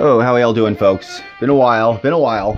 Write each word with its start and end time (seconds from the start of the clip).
Oh, 0.00 0.20
how 0.20 0.36
y'all 0.36 0.54
doing, 0.54 0.76
folks? 0.76 1.22
Been 1.40 1.50
a 1.50 1.56
while. 1.56 1.98
Been 1.98 2.12
a 2.12 2.18
while. 2.20 2.52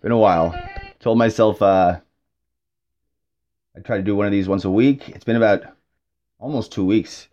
Been 0.00 0.12
a 0.12 0.16
while. 0.16 0.58
Told 0.98 1.18
myself 1.18 1.60
uh, 1.60 2.00
I'd 3.76 3.84
try 3.84 3.98
to 3.98 4.02
do 4.02 4.16
one 4.16 4.24
of 4.24 4.32
these 4.32 4.48
once 4.48 4.64
a 4.64 4.70
week. 4.70 5.10
It's 5.10 5.24
been 5.24 5.36
about 5.36 5.62
almost 6.38 6.72
two 6.72 6.86
weeks. 6.86 7.28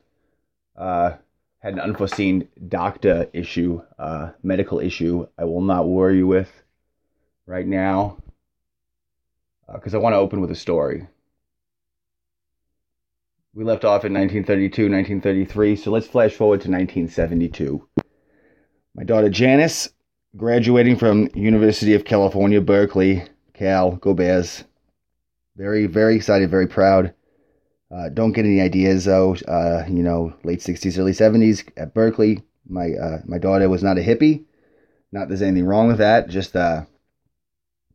Uh, 0.76 1.14
had 1.60 1.76
an 1.76 1.80
unforeseen 1.80 2.50
doctor 2.68 3.30
issue, 3.32 3.82
uh, 3.98 4.32
medical 4.44 4.82
issue. 4.82 5.26
I 5.38 5.46
will 5.46 5.62
not 5.62 5.88
worry 5.88 6.18
you 6.18 6.28
with 6.28 6.52
right 7.46 7.66
now 7.66 8.18
because 9.74 9.94
I 9.96 9.98
want 10.00 10.12
to 10.12 10.18
open 10.18 10.42
with 10.42 10.52
a 10.52 10.56
story. 10.56 11.08
We 13.54 13.64
left 13.64 13.86
off 13.86 14.04
in 14.04 14.14
1932, 14.14 14.90
1933, 14.90 15.78
so 15.78 15.90
let's 15.90 16.06
flash 16.06 16.34
forward 16.34 16.60
to 16.64 16.70
1972. 16.70 17.88
My 18.98 19.04
daughter 19.04 19.30
Janice, 19.30 19.90
graduating 20.36 20.96
from 20.96 21.30
University 21.36 21.94
of 21.94 22.04
California, 22.04 22.60
Berkeley, 22.60 23.24
Cal, 23.54 23.92
go 23.98 24.16
Bears. 24.16 24.64
Very, 25.56 25.86
very 25.86 26.16
excited, 26.16 26.50
very 26.50 26.66
proud. 26.66 27.14
Uh, 27.92 28.10
don't 28.10 28.32
get 28.32 28.46
any 28.46 28.60
ideas 28.60 29.06
though. 29.06 29.36
Uh, 29.48 29.86
you 29.88 30.02
know, 30.02 30.34
late 30.44 30.62
60s, 30.62 30.98
early 30.98 31.12
70s 31.12 31.70
at 31.78 31.94
Berkeley. 31.94 32.42
My 32.68 32.92
uh, 32.94 33.20
my 33.26 33.38
daughter 33.38 33.70
was 33.70 33.84
not 33.84 34.00
a 34.00 34.02
hippie. 34.02 34.46
Not 35.12 35.28
there's 35.28 35.44
anything 35.44 35.68
wrong 35.68 35.88
with 35.88 36.00
that. 36.00 36.28
Just 36.28 36.56
uh, 36.56 36.86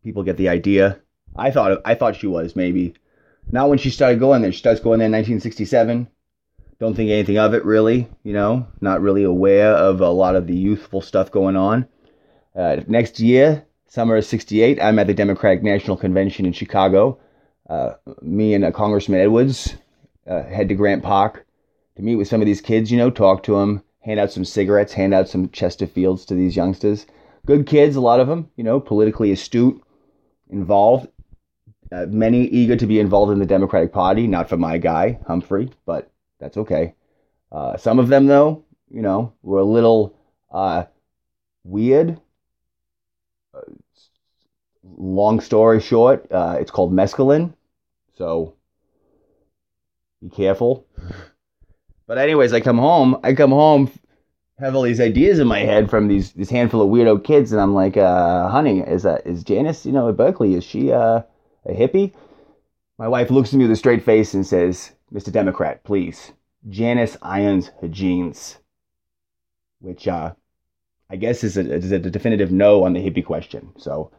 people 0.04 0.22
get 0.22 0.36
the 0.36 0.48
idea. 0.48 1.00
I 1.34 1.50
thought 1.50 1.82
I 1.84 1.96
thought 1.96 2.14
she 2.14 2.28
was 2.28 2.54
maybe. 2.54 2.94
Not 3.50 3.68
when 3.68 3.78
she 3.78 3.90
started 3.90 4.20
going 4.20 4.42
there. 4.42 4.52
She 4.52 4.58
starts 4.58 4.80
going 4.80 5.00
there 5.00 5.06
in 5.06 5.12
1967. 5.12 6.06
Don't 6.82 6.96
think 6.96 7.12
anything 7.12 7.38
of 7.38 7.54
it 7.54 7.64
really. 7.64 8.08
You 8.24 8.32
know, 8.32 8.66
not 8.80 9.02
really 9.02 9.22
aware 9.22 9.72
of 9.72 10.00
a 10.00 10.08
lot 10.08 10.34
of 10.34 10.48
the 10.48 10.56
youthful 10.56 11.00
stuff 11.00 11.30
going 11.30 11.54
on. 11.54 11.86
Uh, 12.56 12.78
next 12.88 13.20
year, 13.20 13.64
summer 13.86 14.16
of 14.16 14.24
68, 14.24 14.82
I'm 14.82 14.98
at 14.98 15.06
the 15.06 15.14
Democratic 15.14 15.62
National 15.62 15.96
Convention 15.96 16.44
in 16.44 16.52
Chicago. 16.52 17.20
Uh, 17.70 17.92
me 18.20 18.52
and 18.54 18.64
uh, 18.64 18.72
Congressman 18.72 19.20
Edwards 19.20 19.76
uh, 20.26 20.42
head 20.42 20.68
to 20.70 20.74
Grant 20.74 21.04
Park 21.04 21.46
to 21.94 22.02
meet 22.02 22.16
with 22.16 22.26
some 22.26 22.40
of 22.40 22.46
these 22.46 22.60
kids, 22.60 22.90
you 22.90 22.98
know, 22.98 23.10
talk 23.10 23.44
to 23.44 23.60
them, 23.60 23.84
hand 24.00 24.18
out 24.18 24.32
some 24.32 24.44
cigarettes, 24.44 24.92
hand 24.92 25.14
out 25.14 25.28
some 25.28 25.50
Chesterfields 25.50 26.26
to 26.26 26.34
these 26.34 26.56
youngsters. 26.56 27.06
Good 27.46 27.68
kids, 27.68 27.94
a 27.94 28.00
lot 28.00 28.18
of 28.18 28.26
them, 28.26 28.50
you 28.56 28.64
know, 28.64 28.80
politically 28.80 29.30
astute, 29.30 29.80
involved, 30.50 31.06
uh, 31.92 32.06
many 32.08 32.46
eager 32.46 32.74
to 32.74 32.88
be 32.88 32.98
involved 32.98 33.30
in 33.30 33.38
the 33.38 33.46
Democratic 33.46 33.92
Party. 33.92 34.26
Not 34.26 34.48
for 34.48 34.56
my 34.56 34.78
guy, 34.78 35.20
Humphrey, 35.28 35.70
but 35.86 36.11
that's 36.42 36.56
okay. 36.56 36.94
Uh, 37.52 37.76
some 37.76 38.00
of 38.00 38.08
them, 38.08 38.26
though, 38.26 38.64
you 38.90 39.00
know, 39.00 39.32
were 39.42 39.60
a 39.60 39.64
little 39.64 40.18
uh, 40.50 40.84
weird. 41.62 42.20
Uh, 43.54 43.60
long 44.82 45.40
story 45.40 45.80
short, 45.80 46.26
uh, 46.32 46.56
it's 46.58 46.72
called 46.72 46.92
mescaline. 46.92 47.54
So 48.18 48.54
be 50.20 50.30
careful. 50.30 50.84
But 52.08 52.18
anyways, 52.18 52.52
I 52.52 52.60
come 52.60 52.78
home. 52.78 53.20
I 53.22 53.34
come 53.34 53.50
home, 53.50 53.90
have 54.58 54.74
all 54.74 54.82
these 54.82 55.00
ideas 55.00 55.38
in 55.38 55.46
my 55.46 55.60
head 55.60 55.88
from 55.88 56.08
these 56.08 56.32
this 56.32 56.50
handful 56.50 56.82
of 56.82 56.88
weirdo 56.88 57.22
kids, 57.22 57.52
and 57.52 57.60
I'm 57.60 57.74
like, 57.74 57.96
uh, 57.96 58.48
honey, 58.48 58.80
is 58.80 59.04
that 59.04 59.26
is 59.26 59.44
Janice, 59.44 59.86
you 59.86 59.92
know, 59.92 60.08
at 60.08 60.16
Berkeley, 60.16 60.54
is 60.54 60.64
she 60.64 60.90
uh, 60.90 61.22
a 61.64 61.72
hippie? 61.72 62.12
My 62.98 63.06
wife 63.06 63.30
looks 63.30 63.52
at 63.52 63.58
me 63.58 63.64
with 63.64 63.72
a 63.72 63.76
straight 63.76 64.02
face 64.02 64.34
and 64.34 64.44
says, 64.44 64.92
Mr. 65.12 65.30
Democrat, 65.30 65.84
please. 65.84 66.32
Janice 66.68 67.16
irons 67.22 67.70
jeans. 67.90 68.58
Which 69.80 70.06
uh 70.08 70.32
I 71.10 71.16
guess 71.16 71.44
is 71.44 71.58
a, 71.58 71.74
is 71.74 71.92
a 71.92 71.98
definitive 71.98 72.50
no 72.50 72.84
on 72.84 72.94
the 72.94 73.00
hippie 73.00 73.24
question. 73.24 73.72
So 73.76 74.10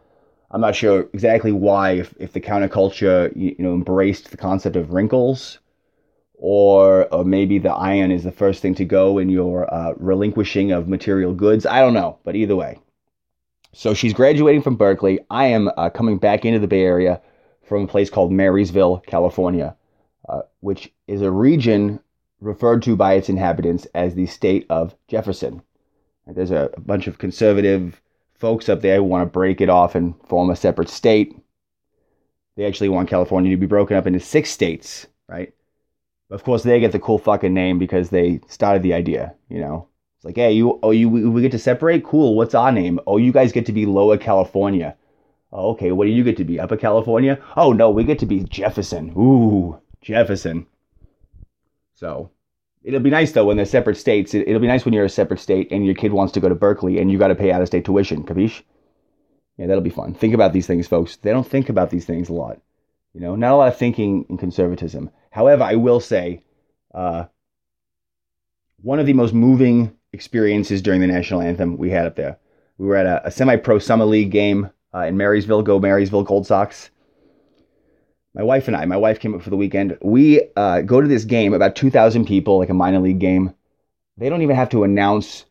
I'm 0.51 0.61
not 0.61 0.75
sure 0.75 1.09
exactly 1.13 1.51
why, 1.51 1.93
if, 1.93 2.13
if 2.19 2.33
the 2.33 2.41
counterculture 2.41 3.35
you, 3.35 3.55
you 3.57 3.63
know 3.63 3.73
embraced 3.73 4.29
the 4.29 4.37
concept 4.37 4.75
of 4.75 4.91
wrinkles 4.91 5.59
or, 6.35 7.11
or 7.13 7.23
maybe 7.23 7.57
the 7.57 7.71
iron 7.71 8.11
is 8.11 8.23
the 8.23 8.31
first 8.31 8.61
thing 8.61 8.75
to 8.75 8.85
go 8.85 9.17
in 9.17 9.29
your 9.29 9.73
uh, 9.73 9.93
relinquishing 9.95 10.71
of 10.71 10.89
material 10.89 11.33
goods. 11.33 11.65
I 11.65 11.79
don't 11.79 11.93
know, 11.93 12.19
but 12.25 12.35
either 12.35 12.55
way. 12.55 12.79
So 13.71 13.93
she's 13.93 14.13
graduating 14.13 14.61
from 14.61 14.75
Berkeley. 14.75 15.19
I 15.29 15.45
am 15.45 15.71
uh, 15.77 15.89
coming 15.89 16.17
back 16.17 16.45
into 16.45 16.59
the 16.59 16.67
Bay 16.67 16.83
Area 16.83 17.21
from 17.63 17.83
a 17.83 17.87
place 17.87 18.09
called 18.09 18.31
Marysville, 18.31 19.01
California, 19.07 19.75
which 20.63 20.94
is 21.07 21.22
a 21.22 21.29
region 21.29 22.00
referred 22.40 22.81
to 22.81 22.96
by 22.96 23.16
its 23.16 23.28
inhabitants 23.28 23.85
as 23.94 24.16
the 24.16 24.25
state 24.25 24.66
of 24.69 24.96
Jefferson. 25.09 25.62
And 26.25 26.38
there's 26.38 26.51
a, 26.51 26.69
a 26.75 26.79
bunch 26.79 27.07
of 27.07 27.18
conservative 27.18 28.01
folks 28.34 28.69
up 28.69 28.81
there 28.81 28.96
who 28.97 29.03
want 29.03 29.25
to 29.25 29.31
break 29.31 29.59
it 29.59 29.69
off 29.69 29.94
and 29.94 30.16
form 30.25 30.50
a 30.50 30.56
separate 30.56 30.88
state. 30.88 31.38
They 32.56 32.66
actually 32.66 32.88
want 32.88 33.09
California 33.09 33.52
to 33.52 33.57
be 33.57 33.66
broken 33.66 33.97
up 33.97 34.07
into 34.07 34.22
six 34.22 34.52
states, 34.52 35.06
right? 35.28 35.53
Of 36.29 36.46
course, 36.46 36.63
they 36.63 36.79
get 36.79 36.94
the 36.94 37.00
cool 37.00 37.19
fucking 37.19 37.53
name 37.53 37.78
because 37.78 38.09
they 38.09 38.40
started 38.47 38.84
the 38.84 38.94
idea. 38.94 39.35
You 39.50 39.59
know, 39.59 39.90
it's 40.16 40.23
like, 40.23 40.38
hey, 40.38 40.53
you, 40.53 40.79
oh, 40.81 40.91
you, 40.91 41.09
we 41.09 41.41
get 41.41 41.52
to 41.52 41.59
separate. 41.59 42.06
Cool. 42.06 42.35
What's 42.35 42.56
our 42.56 42.72
name? 42.72 43.02
Oh, 43.06 43.18
you 43.18 43.34
guys 43.34 43.52
get 43.52 43.66
to 43.66 43.73
be 43.73 43.85
Lower 43.85 44.18
California. 44.18 44.96
Oh, 45.52 45.72
okay. 45.72 45.91
What 45.91 46.06
do 46.06 46.12
you 46.12 46.23
get 46.23 46.38
to 46.38 46.46
be? 46.46 46.57
Upper 46.59 46.78
California? 46.78 47.40
Oh 47.57 47.73
no, 47.73 47.90
we 47.90 48.06
get 48.06 48.19
to 48.19 48.25
be 48.25 48.46
Jefferson. 48.46 49.13
Ooh, 49.18 49.79
Jefferson. 50.03 50.68
So 51.96 52.30
it'll 52.84 53.00
be 53.00 53.09
nice 53.09 53.31
though 53.31 53.46
when 53.46 53.58
they're 53.58 53.66
separate 53.66 53.97
states. 53.97 54.34
It, 54.34 54.47
will 54.47 54.59
be 54.59 54.68
nice 54.68 54.86
when 54.86 54.94
you're 54.94 55.06
a 55.06 55.09
separate 55.09 55.40
state 55.40 55.72
and 55.72 55.86
your 55.86 55.96
kid 55.96 56.14
wants 56.14 56.34
to 56.34 56.40
go 56.40 56.50
to 56.50 56.56
Berkeley 56.56 57.00
and 57.00 57.12
you 57.12 57.18
got 57.18 57.30
to 57.30 57.36
pay 57.36 57.52
out 57.52 57.62
of 57.62 57.68
state 57.68 57.86
tuition. 57.86 58.24
Capiche? 58.24 58.62
Yeah, 59.58 59.68
that'll 59.68 59.81
be 59.81 59.90
fun. 59.90 60.14
Think 60.14 60.34
about 60.34 60.53
these 60.53 60.68
things, 60.68 60.88
folks. 60.88 61.16
They 61.18 61.31
don't 61.31 61.47
think 61.47 61.69
about 61.69 61.90
these 61.90 62.06
things 62.06 62.30
a 62.30 62.34
lot. 62.34 62.59
You 63.14 63.22
know, 63.22 63.36
not 63.36 63.53
a 63.53 63.56
lot 63.56 63.68
of 63.68 63.78
thinking 63.78 64.25
in 64.30 64.38
conservatism. 64.38 65.12
However, 65.30 65.64
I 65.64 65.75
will 65.75 66.00
say, 66.00 66.44
uh, 66.94 67.25
one 68.81 69.00
of 69.00 69.06
the 69.06 69.14
most 69.14 69.34
moving 69.34 69.96
experiences 70.12 70.81
during 70.81 71.02
the 71.02 71.08
national 71.08 71.41
anthem 71.41 71.78
we 71.78 71.90
had 71.90 72.06
up 72.06 72.16
there. 72.16 72.38
We 72.78 72.88
were 72.88 72.96
at 72.96 73.06
a, 73.06 73.28
a 73.28 73.31
semi-pro 73.31 73.80
summer 73.80 74.06
league 74.06 74.31
game 74.31 74.70
uh, 74.94 75.06
in 75.06 75.18
Marysville. 75.18 75.62
Go 75.62 75.80
Marysville 75.80 76.24
Gold 76.24 76.47
Sox. 76.47 76.90
My 78.33 78.44
wife 78.44 78.67
and 78.67 78.75
I. 78.75 78.85
My 78.85 78.97
wife 78.97 79.19
came 79.19 79.35
up 79.35 79.41
for 79.41 79.51
the 79.51 79.57
weekend. 79.57 79.97
We 80.01 80.41
uh, 80.55 80.81
go 80.81 81.01
to 81.01 81.07
this 81.07 81.25
game. 81.25 81.53
About 81.53 81.75
two 81.75 81.91
thousand 81.91 82.25
people, 82.25 82.57
like 82.57 82.69
a 82.69 82.73
minor 82.73 82.99
league 82.99 83.19
game. 83.19 83.53
They 84.17 84.29
don't 84.29 84.41
even 84.41 84.55
have 84.55 84.69
to 84.69 84.83
announce 84.83 85.45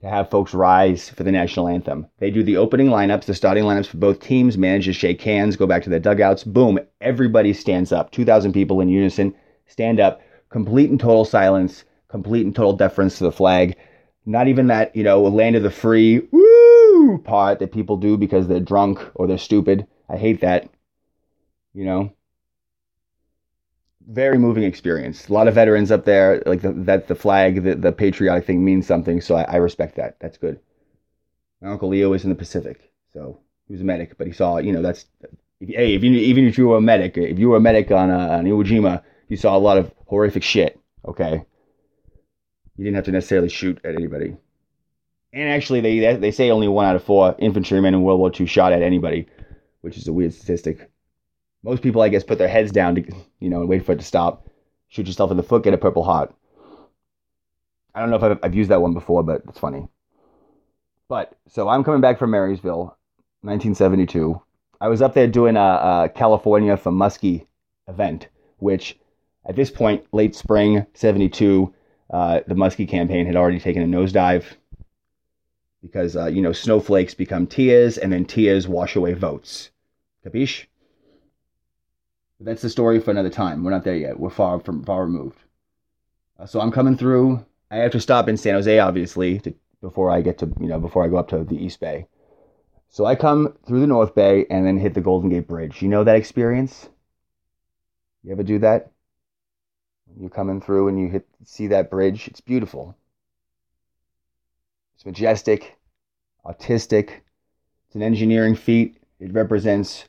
to 0.00 0.08
have 0.08 0.30
folks 0.30 0.54
rise 0.54 1.08
for 1.10 1.24
the 1.24 1.32
national 1.32 1.68
anthem. 1.68 2.06
They 2.18 2.30
do 2.30 2.44
the 2.44 2.56
opening 2.56 2.88
lineups, 2.88 3.24
the 3.24 3.34
starting 3.34 3.64
lineups 3.64 3.86
for 3.86 3.96
both 3.96 4.20
teams, 4.20 4.56
managers 4.56 4.94
shake 4.94 5.20
hands, 5.20 5.56
go 5.56 5.66
back 5.66 5.82
to 5.84 5.90
their 5.90 5.98
dugouts. 5.98 6.44
Boom, 6.44 6.78
everybody 7.00 7.52
stands 7.52 7.90
up. 7.90 8.12
2,000 8.12 8.52
people 8.52 8.80
in 8.80 8.88
unison 8.88 9.34
stand 9.66 9.98
up, 9.98 10.20
complete 10.50 10.90
and 10.90 11.00
total 11.00 11.24
silence, 11.24 11.84
complete 12.08 12.46
and 12.46 12.54
total 12.54 12.74
deference 12.74 13.18
to 13.18 13.24
the 13.24 13.32
flag. 13.32 13.76
Not 14.24 14.46
even 14.46 14.68
that, 14.68 14.94
you 14.94 15.02
know, 15.02 15.22
land 15.22 15.56
of 15.56 15.64
the 15.64 15.70
free, 15.70 16.20
woo 16.30 17.18
part 17.24 17.58
that 17.58 17.72
people 17.72 17.96
do 17.96 18.16
because 18.16 18.46
they're 18.46 18.60
drunk 18.60 19.00
or 19.14 19.26
they're 19.26 19.38
stupid. 19.38 19.86
I 20.08 20.16
hate 20.16 20.40
that. 20.42 20.68
You 21.78 21.84
know, 21.84 22.12
very 24.08 24.36
moving 24.36 24.64
experience. 24.64 25.28
A 25.28 25.32
lot 25.32 25.46
of 25.46 25.54
veterans 25.54 25.92
up 25.92 26.04
there, 26.04 26.42
like 26.44 26.60
the, 26.60 26.72
that 26.72 27.06
the 27.06 27.14
flag, 27.14 27.62
the, 27.62 27.76
the 27.76 27.92
patriotic 27.92 28.46
thing 28.46 28.64
means 28.64 28.84
something. 28.84 29.20
So 29.20 29.36
I, 29.36 29.42
I 29.42 29.56
respect 29.58 29.94
that. 29.94 30.18
That's 30.18 30.38
good. 30.38 30.58
My 31.62 31.70
uncle 31.70 31.88
Leo 31.88 32.10
was 32.10 32.24
in 32.24 32.30
the 32.30 32.34
Pacific, 32.34 32.90
so 33.12 33.38
he 33.68 33.74
was 33.74 33.80
a 33.80 33.84
medic, 33.84 34.18
but 34.18 34.26
he 34.26 34.32
saw, 34.32 34.58
you 34.58 34.72
know, 34.72 34.82
that's 34.82 35.06
hey, 35.60 35.94
if 35.94 36.02
you 36.02 36.10
even 36.14 36.48
if 36.48 36.58
you 36.58 36.66
were 36.66 36.78
a 36.78 36.80
medic, 36.80 37.16
if 37.16 37.38
you 37.38 37.48
were 37.48 37.58
a 37.58 37.60
medic 37.60 37.92
on 37.92 38.10
uh, 38.10 38.26
on 38.38 38.44
Iwo 38.44 38.64
Jima, 38.66 39.04
you 39.28 39.36
saw 39.36 39.56
a 39.56 39.58
lot 39.58 39.78
of 39.78 39.92
horrific 40.06 40.42
shit. 40.42 40.80
Okay, 41.06 41.44
you 42.76 42.84
didn't 42.84 42.96
have 42.96 43.04
to 43.04 43.12
necessarily 43.12 43.50
shoot 43.50 43.78
at 43.84 43.94
anybody. 43.94 44.36
And 45.32 45.48
actually, 45.48 45.80
they 45.80 46.16
they 46.16 46.32
say 46.32 46.50
only 46.50 46.66
one 46.66 46.86
out 46.86 46.96
of 46.96 47.04
four 47.04 47.36
infantrymen 47.38 47.94
in 47.94 48.02
World 48.02 48.18
War 48.18 48.32
II 48.34 48.46
shot 48.46 48.72
at 48.72 48.82
anybody, 48.82 49.28
which 49.82 49.96
is 49.96 50.08
a 50.08 50.12
weird 50.12 50.34
statistic. 50.34 50.90
Most 51.62 51.82
people, 51.82 52.02
I 52.02 52.08
guess, 52.08 52.24
put 52.24 52.38
their 52.38 52.48
heads 52.48 52.70
down 52.70 52.94
to, 52.96 53.02
you 53.40 53.50
know, 53.50 53.60
and 53.60 53.68
wait 53.68 53.84
for 53.84 53.92
it 53.92 53.98
to 53.98 54.04
stop. 54.04 54.48
Shoot 54.88 55.06
yourself 55.06 55.30
in 55.30 55.36
the 55.36 55.42
foot, 55.42 55.64
get 55.64 55.74
a 55.74 55.78
Purple 55.78 56.04
Heart. 56.04 56.34
I 57.94 58.00
don't 58.00 58.10
know 58.10 58.16
if 58.16 58.22
I've, 58.22 58.38
I've 58.42 58.54
used 58.54 58.70
that 58.70 58.80
one 58.80 58.94
before, 58.94 59.22
but 59.22 59.42
it's 59.48 59.58
funny. 59.58 59.88
But 61.08 61.36
so 61.48 61.68
I'm 61.68 61.84
coming 61.84 62.00
back 62.00 62.18
from 62.18 62.30
Marysville, 62.30 62.96
1972. 63.42 64.40
I 64.80 64.88
was 64.88 65.02
up 65.02 65.14
there 65.14 65.26
doing 65.26 65.56
a, 65.56 65.60
a 65.60 66.12
California 66.14 66.76
for 66.76 66.92
Muskie 66.92 67.46
event, 67.88 68.28
which 68.58 68.98
at 69.48 69.56
this 69.56 69.70
point, 69.70 70.04
late 70.12 70.34
spring 70.34 70.86
72, 70.94 71.74
uh, 72.10 72.40
the 72.46 72.54
Muskie 72.54 72.88
campaign 72.88 73.26
had 73.26 73.36
already 73.36 73.58
taken 73.58 73.82
a 73.82 73.86
nosedive 73.86 74.44
because, 75.82 76.16
uh, 76.16 76.26
you 76.26 76.42
know, 76.42 76.52
snowflakes 76.52 77.14
become 77.14 77.46
tears 77.46 77.98
and 77.98 78.12
then 78.12 78.24
tears 78.24 78.68
wash 78.68 78.94
away 78.94 79.14
votes. 79.14 79.70
Capiche? 80.24 80.66
That's 82.40 82.62
the 82.62 82.70
story 82.70 83.00
for 83.00 83.10
another 83.10 83.30
time. 83.30 83.64
We're 83.64 83.72
not 83.72 83.84
there 83.84 83.96
yet. 83.96 84.18
We're 84.18 84.30
far 84.30 84.60
from 84.60 84.84
far 84.84 85.04
removed. 85.04 85.38
Uh, 86.38 86.46
so 86.46 86.60
I'm 86.60 86.70
coming 86.70 86.96
through. 86.96 87.44
I 87.70 87.76
have 87.76 87.92
to 87.92 88.00
stop 88.00 88.28
in 88.28 88.36
San 88.36 88.54
Jose, 88.54 88.78
obviously, 88.78 89.40
to 89.40 89.54
before 89.80 90.10
I 90.10 90.20
get 90.20 90.38
to 90.38 90.46
you 90.60 90.68
know 90.68 90.78
before 90.78 91.04
I 91.04 91.08
go 91.08 91.16
up 91.16 91.28
to 91.28 91.44
the 91.44 91.56
East 91.56 91.80
Bay. 91.80 92.06
So 92.88 93.04
I 93.04 93.16
come 93.16 93.54
through 93.66 93.80
the 93.80 93.86
North 93.86 94.14
Bay 94.14 94.46
and 94.50 94.66
then 94.66 94.78
hit 94.78 94.94
the 94.94 95.00
Golden 95.00 95.30
Gate 95.30 95.48
Bridge. 95.48 95.82
You 95.82 95.88
know 95.88 96.04
that 96.04 96.16
experience? 96.16 96.88
You 98.22 98.32
ever 98.32 98.42
do 98.42 98.58
that? 98.60 98.92
You're 100.18 100.30
coming 100.30 100.60
through 100.60 100.88
and 100.88 100.98
you 100.98 101.08
hit 101.08 101.26
see 101.44 101.66
that 101.68 101.90
bridge. 101.90 102.28
It's 102.28 102.40
beautiful. 102.40 102.96
It's 104.94 105.04
majestic, 105.04 105.76
artistic. 106.44 107.24
It's 107.86 107.94
an 107.94 108.02
engineering 108.02 108.54
feat. 108.54 109.00
It 109.20 109.32
represents 109.32 110.06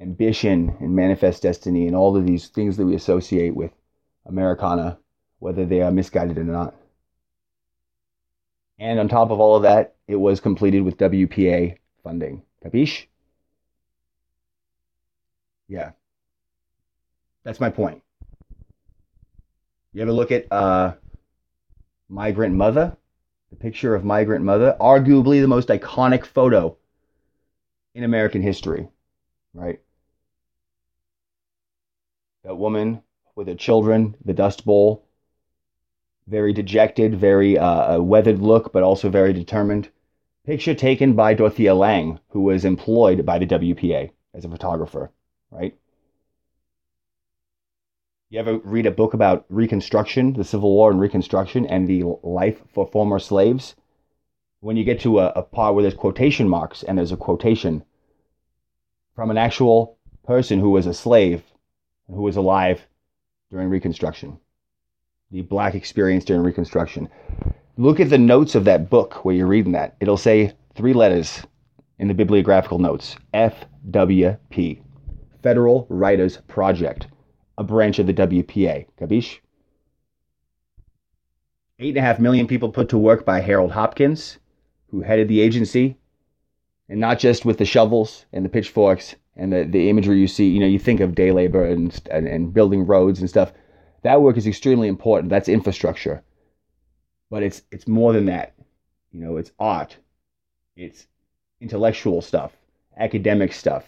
ambition 0.00 0.76
and 0.80 0.96
manifest 0.96 1.42
destiny 1.42 1.86
and 1.86 1.94
all 1.94 2.16
of 2.16 2.26
these 2.26 2.48
things 2.48 2.76
that 2.76 2.86
we 2.86 2.94
associate 2.94 3.54
with 3.54 3.70
Americana, 4.26 4.98
whether 5.38 5.66
they 5.66 5.82
are 5.82 5.90
misguided 5.90 6.38
or 6.38 6.44
not. 6.44 6.74
And 8.78 8.98
on 8.98 9.08
top 9.08 9.30
of 9.30 9.40
all 9.40 9.56
of 9.56 9.62
that, 9.64 9.94
it 10.08 10.16
was 10.16 10.40
completed 10.40 10.80
with 10.80 10.96
WPA 10.96 11.76
funding. 12.02 12.42
Capiche? 12.64 13.06
Yeah. 15.68 15.90
That's 17.44 17.60
my 17.60 17.70
point. 17.70 18.02
You 19.92 20.02
ever 20.02 20.12
look 20.12 20.32
at 20.32 20.50
uh, 20.50 20.94
Migrant 22.08 22.54
Mother? 22.54 22.96
The 23.50 23.56
picture 23.56 23.94
of 23.94 24.04
Migrant 24.04 24.44
Mother? 24.44 24.76
Arguably 24.80 25.40
the 25.40 25.48
most 25.48 25.68
iconic 25.68 26.24
photo 26.24 26.76
in 27.94 28.04
American 28.04 28.40
history, 28.40 28.88
right? 29.52 29.80
That 32.44 32.56
woman 32.56 33.02
with 33.34 33.48
her 33.48 33.54
children, 33.54 34.16
the 34.24 34.32
Dust 34.32 34.64
Bowl, 34.64 35.04
very 36.26 36.52
dejected, 36.52 37.14
very 37.14 37.58
uh, 37.58 38.00
weathered 38.00 38.40
look, 38.40 38.72
but 38.72 38.82
also 38.82 39.10
very 39.10 39.32
determined. 39.32 39.90
Picture 40.46 40.74
taken 40.74 41.14
by 41.14 41.34
Dorothea 41.34 41.74
Lange, 41.74 42.18
who 42.28 42.40
was 42.40 42.64
employed 42.64 43.26
by 43.26 43.38
the 43.38 43.46
WPA 43.46 44.10
as 44.32 44.44
a 44.44 44.48
photographer, 44.48 45.10
right? 45.50 45.76
You 48.30 48.38
ever 48.38 48.58
read 48.58 48.86
a 48.86 48.92
book 48.92 49.12
about 49.12 49.44
Reconstruction, 49.48 50.34
the 50.34 50.44
Civil 50.44 50.70
War 50.70 50.90
and 50.90 51.00
Reconstruction, 51.00 51.66
and 51.66 51.88
the 51.88 52.04
life 52.22 52.62
for 52.72 52.86
former 52.86 53.18
slaves? 53.18 53.74
When 54.60 54.76
you 54.76 54.84
get 54.84 55.00
to 55.00 55.18
a, 55.18 55.32
a 55.34 55.42
part 55.42 55.74
where 55.74 55.82
there's 55.82 55.94
quotation 55.94 56.48
marks 56.48 56.82
and 56.82 56.96
there's 56.96 57.12
a 57.12 57.16
quotation 57.16 57.82
from 59.14 59.30
an 59.30 59.38
actual 59.38 59.98
person 60.24 60.60
who 60.60 60.70
was 60.70 60.86
a 60.86 60.94
slave 60.94 61.42
who 62.14 62.22
was 62.22 62.36
alive 62.36 62.86
during 63.50 63.68
Reconstruction, 63.68 64.38
the 65.30 65.42
black 65.42 65.74
experience 65.74 66.24
during 66.24 66.42
Reconstruction. 66.42 67.08
Look 67.76 68.00
at 68.00 68.10
the 68.10 68.18
notes 68.18 68.54
of 68.54 68.64
that 68.64 68.90
book 68.90 69.24
where 69.24 69.34
you're 69.34 69.46
reading 69.46 69.72
that. 69.72 69.96
It'll 70.00 70.16
say 70.16 70.52
three 70.74 70.92
letters 70.92 71.42
in 71.98 72.08
the 72.08 72.14
bibliographical 72.14 72.78
notes 72.78 73.16
FWP, 73.34 74.82
Federal 75.42 75.86
Writers 75.88 76.38
Project, 76.48 77.06
a 77.58 77.64
branch 77.64 77.98
of 77.98 78.06
the 78.06 78.14
WPA. 78.14 78.86
Capiche? 78.98 79.38
Eight 81.78 81.90
and 81.90 81.98
a 81.98 82.02
half 82.02 82.18
million 82.18 82.46
people 82.46 82.70
put 82.70 82.88
to 82.90 82.98
work 82.98 83.24
by 83.24 83.40
Harold 83.40 83.72
Hopkins, 83.72 84.38
who 84.88 85.00
headed 85.00 85.28
the 85.28 85.40
agency, 85.40 85.96
and 86.90 87.00
not 87.00 87.18
just 87.18 87.46
with 87.46 87.56
the 87.56 87.64
shovels 87.64 88.26
and 88.34 88.44
the 88.44 88.50
pitchforks 88.50 89.14
and 89.36 89.50
the, 89.50 89.64
the 89.64 89.88
imagery 89.88 90.20
you 90.20 90.28
see. 90.28 90.48
You 90.50 90.60
know, 90.60 90.66
you 90.66 90.78
think 90.78 91.00
of 91.00 91.14
day 91.14 91.32
labor 91.32 91.64
and, 91.64 91.98
and, 92.10 92.28
and 92.28 92.52
building 92.52 92.84
roads 92.84 93.20
and 93.20 93.30
stuff. 93.30 93.52
That 94.02 94.20
work 94.20 94.36
is 94.36 94.46
extremely 94.46 94.88
important. 94.88 95.30
That's 95.30 95.48
infrastructure 95.48 96.22
but 97.30 97.42
it's 97.42 97.62
it's 97.70 97.88
more 97.88 98.12
than 98.12 98.26
that. 98.26 98.54
You 99.12 99.20
know, 99.20 99.36
it's 99.36 99.52
art, 99.58 99.96
it's 100.76 101.06
intellectual 101.60 102.20
stuff, 102.20 102.52
academic 102.98 103.52
stuff, 103.52 103.84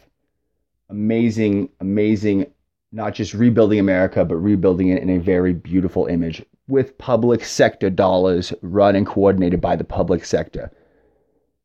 amazing, 0.88 1.69
amazing. 1.81 2.46
Not 2.94 3.14
just 3.14 3.32
rebuilding 3.32 3.78
America, 3.78 4.25
but 4.25 4.37
rebuilding 4.37 4.88
it 4.88 5.02
in 5.02 5.08
a 5.08 5.19
very 5.19 5.54
beautiful 5.54 6.06
image 6.06 6.44
with 6.69 6.99
public 6.99 7.43
sector 7.43 7.88
dollars 7.88 8.52
run 8.60 8.96
and 8.96 9.06
coordinated 9.06 9.60
by 9.62 9.76
the 9.76 9.84
public 9.84 10.25
sector. 10.25 10.70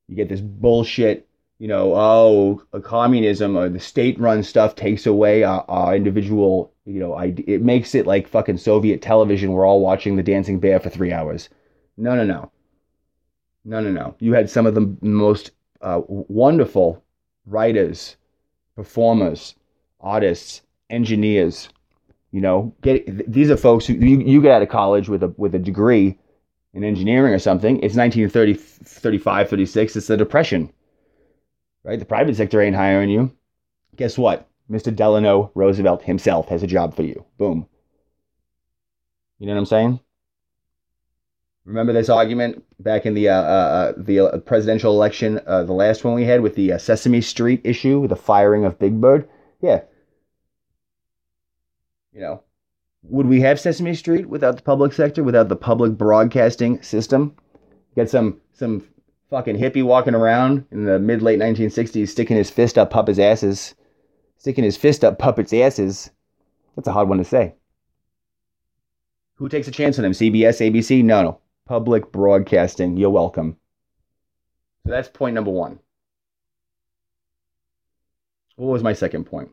You 0.08 0.16
get 0.16 0.30
this 0.30 0.40
bullshit, 0.40 1.27
you 1.60 1.68
know, 1.68 1.96
oh, 1.96 2.62
communism 2.82 3.58
or 3.58 3.70
the 3.70 3.80
state 3.80 4.20
run 4.20 4.44
stuff 4.44 4.76
takes 4.76 5.06
away 5.06 5.44
our, 5.44 5.66
our 5.68 5.96
individual, 5.96 6.72
you 6.86 7.00
know, 7.00 7.14
I, 7.14 7.34
it 7.48 7.62
makes 7.62 7.96
it 7.96 8.06
like 8.06 8.28
fucking 8.28 8.58
Soviet 8.58 9.02
television. 9.02 9.52
We're 9.52 9.66
all 9.66 9.82
watching 9.82 10.16
The 10.16 10.24
Dancing 10.24 10.60
Bear 10.60 10.80
for 10.80 10.90
three 10.90 11.12
hours. 11.12 11.50
No, 11.98 12.16
no, 12.16 12.24
no. 12.24 12.52
No, 13.66 13.82
no, 13.82 13.92
no. 13.92 14.16
You 14.20 14.34
had 14.34 14.50
some 14.50 14.66
of 14.66 14.76
the 14.76 14.96
most 15.02 15.52
uh, 15.82 16.02
wonderful 16.08 17.04
writers, 17.46 18.16
performers, 18.76 19.56
artists, 20.00 20.62
engineers. 20.90 21.70
You 22.32 22.42
know, 22.42 22.74
get 22.82 23.32
these 23.32 23.50
are 23.50 23.58
folks 23.58 23.86
who 23.86 23.94
you, 23.94 24.20
you 24.20 24.42
get 24.42 24.52
out 24.52 24.62
of 24.62 24.70
college 24.70 25.10
with 25.10 25.24
a 25.24 25.34
with 25.38 25.56
a 25.56 25.60
degree 25.60 26.18
in 26.74 26.84
engineering 26.84 27.34
or 27.34 27.40
something. 27.40 27.78
It's 27.78 27.96
1930, 27.96 28.54
35, 28.54 29.50
36. 29.50 29.96
It's 29.96 30.08
the 30.08 30.18
Depression, 30.18 30.72
right? 31.84 32.00
The 32.00 32.06
private 32.06 32.36
sector 32.36 32.62
ain't 32.62 32.76
hiring 32.76 33.10
you. 33.10 33.32
Guess 33.96 34.18
what? 34.18 34.48
Mr. 34.70 34.94
Delano 34.94 35.52
Roosevelt 35.56 36.04
himself 36.04 36.50
has 36.50 36.64
a 36.64 36.68
job 36.68 36.96
for 36.96 37.04
you. 37.04 37.26
Boom. 37.38 37.68
You 39.40 39.48
know 39.48 39.54
what 39.54 39.60
I'm 39.60 39.66
saying? 39.66 40.00
Remember 41.66 41.94
this 41.94 42.10
argument 42.10 42.64
back 42.80 43.06
in 43.06 43.14
the 43.14 43.30
uh, 43.30 43.42
uh, 43.42 43.46
uh 43.46 43.94
the 43.98 44.20
uh, 44.20 44.38
presidential 44.40 44.94
election, 44.94 45.42
uh, 45.46 45.64
the 45.64 45.74
last 45.74 46.04
one 46.04 46.14
we 46.14 46.24
had 46.24 46.42
with 46.42 46.56
the 46.56 46.74
uh, 46.74 46.78
Sesame 46.78 47.22
Street 47.22 47.62
issue, 47.64 48.08
the 48.08 48.16
firing 48.16 48.64
of 48.64 48.80
Big 48.80 49.02
Bird? 49.02 49.28
Yeah. 49.62 49.82
You 52.14 52.22
know, 52.22 52.44
would 53.04 53.28
we 53.28 53.42
have 53.42 53.60
Sesame 53.60 53.96
Street 53.96 54.30
without 54.30 54.56
the 54.56 54.64
public 54.64 54.94
sector, 54.94 55.24
without 55.24 55.50
the 55.50 55.56
public 55.56 55.98
broadcasting 55.98 56.82
system? 56.82 57.36
Get 57.96 58.10
some 58.10 58.40
some 58.54 58.88
fucking 59.30 59.58
hippie 59.58 59.84
walking 59.84 60.16
around 60.16 60.66
in 60.72 60.86
the 60.86 61.00
mid 61.00 61.22
late 61.22 61.40
1960s, 61.40 62.10
sticking 62.10 62.38
his 62.38 62.50
fist 62.50 62.78
up 62.78 62.90
puppets' 62.90 63.20
asses, 63.20 63.76
sticking 64.38 64.64
his 64.64 64.78
fist 64.78 65.04
up 65.04 65.20
puppets' 65.20 65.54
asses. 65.54 66.12
That's 66.76 66.88
a 66.88 66.94
hard 66.94 67.10
one 67.10 67.18
to 67.18 67.24
say. 67.24 67.56
Who 69.36 69.50
takes 69.50 69.68
a 69.68 69.72
chance 69.72 70.00
on 70.00 70.06
him? 70.06 70.14
CBS, 70.14 70.72
ABC? 70.72 71.04
No, 71.04 71.22
no 71.22 71.42
public 71.68 72.12
broadcasting. 72.12 72.98
You're 72.98 73.10
welcome. 73.10 73.58
So 74.86 74.92
that's 74.92 75.10
point 75.10 75.36
number 75.36 75.52
one. 75.52 75.80
What 78.56 78.72
was 78.72 78.84
my 78.84 78.94
second 78.94 79.26
point? 79.26 79.52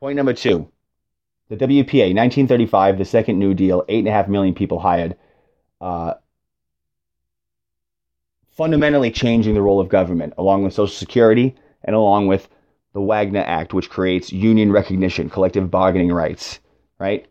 Point 0.00 0.16
number 0.16 0.32
two. 0.32 0.72
The 1.50 1.56
WPA, 1.56 2.14
1935, 2.14 2.98
the 2.98 3.04
second 3.04 3.38
New 3.38 3.54
Deal, 3.54 3.84
8.5 3.88 4.28
million 4.28 4.54
people 4.54 4.78
hired. 4.78 5.16
Uh, 5.80 6.14
fundamentally 8.50 9.10
changing 9.10 9.54
the 9.54 9.62
role 9.62 9.80
of 9.80 9.88
government, 9.88 10.34
along 10.38 10.64
with 10.64 10.74
Social 10.74 10.94
Security 10.94 11.54
and 11.84 11.96
along 11.96 12.26
with 12.26 12.48
the 12.92 13.00
Wagner 13.00 13.40
Act, 13.40 13.72
which 13.72 13.88
creates 13.88 14.32
union 14.32 14.72
recognition, 14.72 15.30
collective 15.30 15.70
bargaining 15.70 16.12
rights, 16.12 16.58
right? 16.98 17.26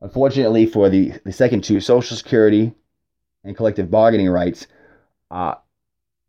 Unfortunately, 0.00 0.66
for 0.66 0.88
the, 0.88 1.12
the 1.24 1.32
second 1.32 1.64
two, 1.64 1.80
Social 1.80 2.16
Security 2.16 2.72
and 3.42 3.56
collective 3.56 3.90
bargaining 3.90 4.28
rights, 4.28 4.66
uh, 5.30 5.54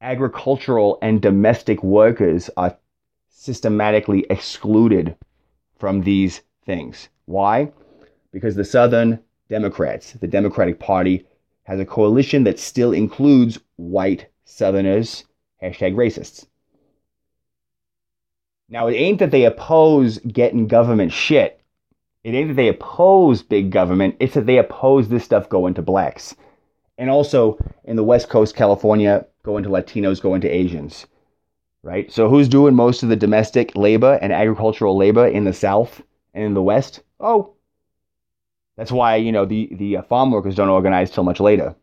agricultural 0.02 0.98
and 1.02 1.22
domestic 1.22 1.84
workers 1.84 2.50
are 2.58 2.78
systematically 3.30 4.26
excluded 4.30 5.16
from 5.78 6.02
these 6.02 6.42
things. 6.66 7.10
Why? 7.26 7.72
Because 8.32 8.56
the 8.56 8.66
Southern 8.66 9.20
Democrats, 9.50 10.14
the 10.14 10.28
Democratic 10.28 10.80
Party, 10.80 11.26
has 11.66 11.80
a 11.80 11.86
coalition 11.86 12.44
that 12.46 12.60
still 12.60 12.94
includes 12.94 13.60
white 13.76 14.28
Southerners, 14.46 15.26
hashtag 15.62 15.96
racists. 15.96 16.46
Now, 18.70 18.88
it 18.88 18.94
ain't 18.94 19.20
that 19.20 19.32
they 19.32 19.46
oppose 19.46 20.20
getting 20.20 20.68
government 20.68 21.12
shit. 21.12 21.62
It 22.24 22.34
ain't 22.34 22.50
that 22.50 22.54
they 22.56 22.68
oppose 22.68 23.44
big 23.44 23.72
government, 23.72 24.16
it's 24.20 24.34
that 24.34 24.46
they 24.46 24.58
oppose 24.58 25.10
this 25.10 25.24
stuff 25.24 25.50
going 25.50 25.74
to 25.76 25.82
blacks. 25.82 26.36
And 26.98 27.10
also 27.10 27.58
in 27.84 27.96
the 27.96 28.04
West 28.04 28.30
Coast, 28.30 28.56
California, 28.56 29.26
going 29.44 29.64
to 29.64 29.70
Latinos, 29.70 30.22
going 30.22 30.42
to 30.42 30.50
Asians. 30.50 31.06
Right? 31.84 32.12
So 32.12 32.30
who's 32.30 32.48
doing 32.48 32.74
most 32.74 33.04
of 33.04 33.10
the 33.10 33.16
domestic 33.16 33.76
labor 33.76 34.18
and 34.22 34.34
agricultural 34.34 34.98
labor 34.98 35.28
in 35.28 35.44
the 35.44 35.54
South 35.54 36.02
and 36.34 36.44
in 36.44 36.54
the 36.54 36.64
West? 36.64 37.02
Oh, 37.20 37.55
that's 38.78 38.92
why, 38.92 39.16
you 39.16 39.32
know, 39.32 39.46
the, 39.46 39.70
the 39.72 39.98
uh, 39.98 40.02
farm 40.04 40.32
workers 40.32 40.56
don't 40.56 40.70
organize 40.70 41.12
till 41.12 41.24
much 41.24 41.40
later 41.40 41.76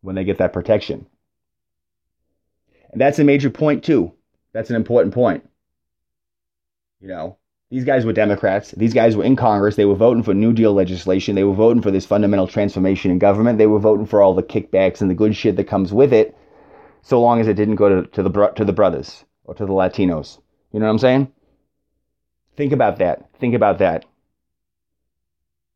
when 0.00 0.14
they 0.14 0.24
get 0.24 0.38
that 0.38 0.52
protection. 0.52 1.06
And 2.90 3.00
that's 3.00 3.18
a 3.18 3.24
major 3.24 3.50
point, 3.50 3.84
too. 3.84 4.12
That's 4.52 4.70
an 4.70 4.76
important 4.76 5.14
point. 5.14 5.48
You 7.00 7.08
know, 7.08 7.38
These 7.70 7.84
guys 7.84 8.04
were 8.04 8.12
Democrats. 8.12 8.72
These 8.72 8.94
guys 8.94 9.16
were 9.16 9.22
in 9.22 9.36
Congress. 9.36 9.76
They 9.76 9.84
were 9.84 9.94
voting 9.94 10.24
for 10.24 10.34
New 10.34 10.52
Deal 10.52 10.74
legislation. 10.74 11.36
They 11.36 11.44
were 11.44 11.54
voting 11.54 11.82
for 11.82 11.92
this 11.92 12.04
fundamental 12.04 12.48
transformation 12.48 13.12
in 13.12 13.20
government. 13.20 13.58
They 13.58 13.68
were 13.68 13.78
voting 13.78 14.06
for 14.06 14.20
all 14.20 14.34
the 14.34 14.42
kickbacks 14.42 15.00
and 15.00 15.08
the 15.08 15.14
good 15.14 15.36
shit 15.36 15.54
that 15.56 15.68
comes 15.68 15.92
with 15.92 16.12
it, 16.12 16.36
so 17.02 17.20
long 17.20 17.40
as 17.40 17.46
it 17.46 17.54
didn't 17.54 17.76
go 17.76 18.02
to, 18.02 18.08
to 18.08 18.22
the 18.24 18.52
to 18.56 18.64
the 18.64 18.72
brothers 18.72 19.24
or 19.44 19.54
to 19.54 19.66
the 19.66 19.72
Latinos. 19.72 20.38
You 20.72 20.80
know 20.80 20.86
what 20.86 20.92
I'm 20.92 20.98
saying? 20.98 21.32
Think 22.56 22.72
about 22.72 22.98
that. 22.98 23.30
Think 23.38 23.54
about 23.54 23.78
that. 23.78 24.04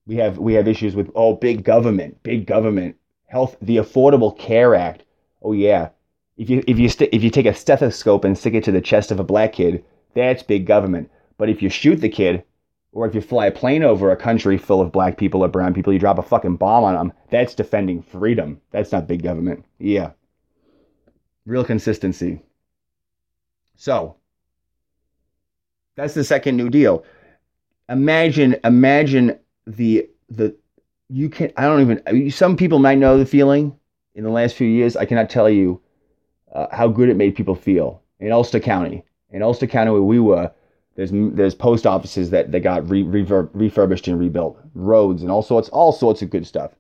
We 0.06 0.16
have 0.16 0.38
we 0.38 0.54
have 0.54 0.68
issues 0.68 0.94
with 0.94 1.10
oh 1.14 1.34
big 1.34 1.64
government, 1.64 2.22
big 2.22 2.46
government, 2.46 2.96
health, 3.26 3.56
the 3.62 3.78
Affordable 3.78 4.36
Care 4.38 4.74
Act. 4.74 5.04
Oh 5.42 5.52
yeah, 5.52 5.90
if 6.36 6.50
you 6.50 6.62
if 6.66 6.78
you 6.78 6.88
st- 6.88 7.12
if 7.12 7.22
you 7.22 7.30
take 7.30 7.46
a 7.46 7.54
stethoscope 7.54 8.24
and 8.24 8.36
stick 8.36 8.54
it 8.54 8.64
to 8.64 8.72
the 8.72 8.80
chest 8.80 9.10
of 9.10 9.20
a 9.20 9.24
black 9.24 9.54
kid, 9.54 9.84
that's 10.14 10.42
big 10.42 10.66
government. 10.66 11.10
But 11.38 11.48
if 11.48 11.62
you 11.62 11.68
shoot 11.68 12.00
the 12.00 12.08
kid, 12.08 12.44
or 12.92 13.06
if 13.06 13.14
you 13.14 13.20
fly 13.20 13.46
a 13.46 13.52
plane 13.52 13.82
over 13.82 14.10
a 14.10 14.16
country 14.16 14.56
full 14.56 14.80
of 14.80 14.92
black 14.92 15.16
people 15.16 15.42
or 15.42 15.48
brown 15.48 15.74
people, 15.74 15.92
you 15.92 15.98
drop 15.98 16.18
a 16.18 16.22
fucking 16.22 16.56
bomb 16.56 16.84
on 16.84 16.94
them, 16.94 17.12
that's 17.30 17.54
defending 17.54 18.02
freedom. 18.02 18.60
That's 18.70 18.92
not 18.92 19.08
big 19.08 19.22
government. 19.22 19.64
Yeah. 19.78 20.12
Real 21.44 21.64
consistency. 21.64 22.40
So, 23.76 24.16
that's 25.96 26.14
the 26.14 26.24
second 26.24 26.56
New 26.56 26.70
Deal. 26.70 27.04
Imagine, 27.88 28.56
imagine 28.64 29.38
the 29.66 30.08
the 30.28 30.54
you 31.08 31.28
can 31.28 31.52
I 31.56 31.62
don't 31.62 31.80
even 31.80 32.30
some 32.30 32.56
people 32.56 32.78
might 32.78 32.98
know 32.98 33.18
the 33.18 33.26
feeling 33.26 33.78
in 34.14 34.24
the 34.24 34.30
last 34.30 34.54
few 34.56 34.68
years. 34.68 34.96
I 34.96 35.04
cannot 35.04 35.30
tell 35.30 35.50
you 35.50 35.80
uh, 36.52 36.66
how 36.72 36.88
good 36.88 37.08
it 37.08 37.16
made 37.16 37.34
people 37.34 37.54
feel 37.54 38.02
in 38.20 38.32
Ulster 38.32 38.60
County. 38.60 39.04
In 39.30 39.42
Ulster 39.42 39.66
County, 39.66 39.90
where 39.90 40.02
we 40.02 40.20
were, 40.20 40.50
there's 40.96 41.10
there's 41.12 41.54
post 41.54 41.86
offices 41.86 42.30
that, 42.30 42.52
that 42.52 42.60
got 42.60 42.88
re, 42.88 43.02
refurb, 43.02 43.50
refurbished 43.52 44.06
and 44.06 44.18
rebuilt, 44.18 44.58
roads 44.74 45.22
and 45.22 45.30
all 45.30 45.42
sorts 45.42 45.68
all 45.70 45.92
sorts 45.92 46.22
of 46.22 46.30
good 46.30 46.46
stuff. 46.46 46.72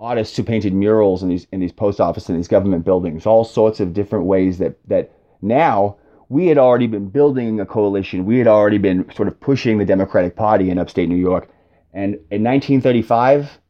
Artists 0.00 0.36
who 0.36 0.42
painted 0.42 0.74
murals 0.74 1.22
in 1.22 1.28
these 1.28 1.46
in 1.52 1.60
these 1.60 1.72
post 1.72 2.00
offices 2.00 2.28
and 2.28 2.38
these 2.38 2.48
government 2.48 2.84
buildings, 2.84 3.26
all 3.26 3.44
sorts 3.44 3.80
of 3.80 3.94
different 3.94 4.26
ways 4.26 4.58
that 4.58 4.76
that 4.88 5.12
now 5.40 5.96
we 6.28 6.46
had 6.46 6.58
already 6.58 6.86
been 6.86 7.08
building 7.08 7.60
a 7.60 7.66
coalition. 7.66 8.24
We 8.26 8.38
had 8.38 8.46
already 8.46 8.78
been 8.78 9.10
sort 9.12 9.28
of 9.28 9.38
pushing 9.40 9.78
the 9.78 9.84
Democratic 9.84 10.36
Party 10.36 10.70
in 10.70 10.78
upstate 10.78 11.08
New 11.08 11.16
York. 11.16 11.48
And 11.94 12.14
in 12.14 12.42
1935 12.42 13.60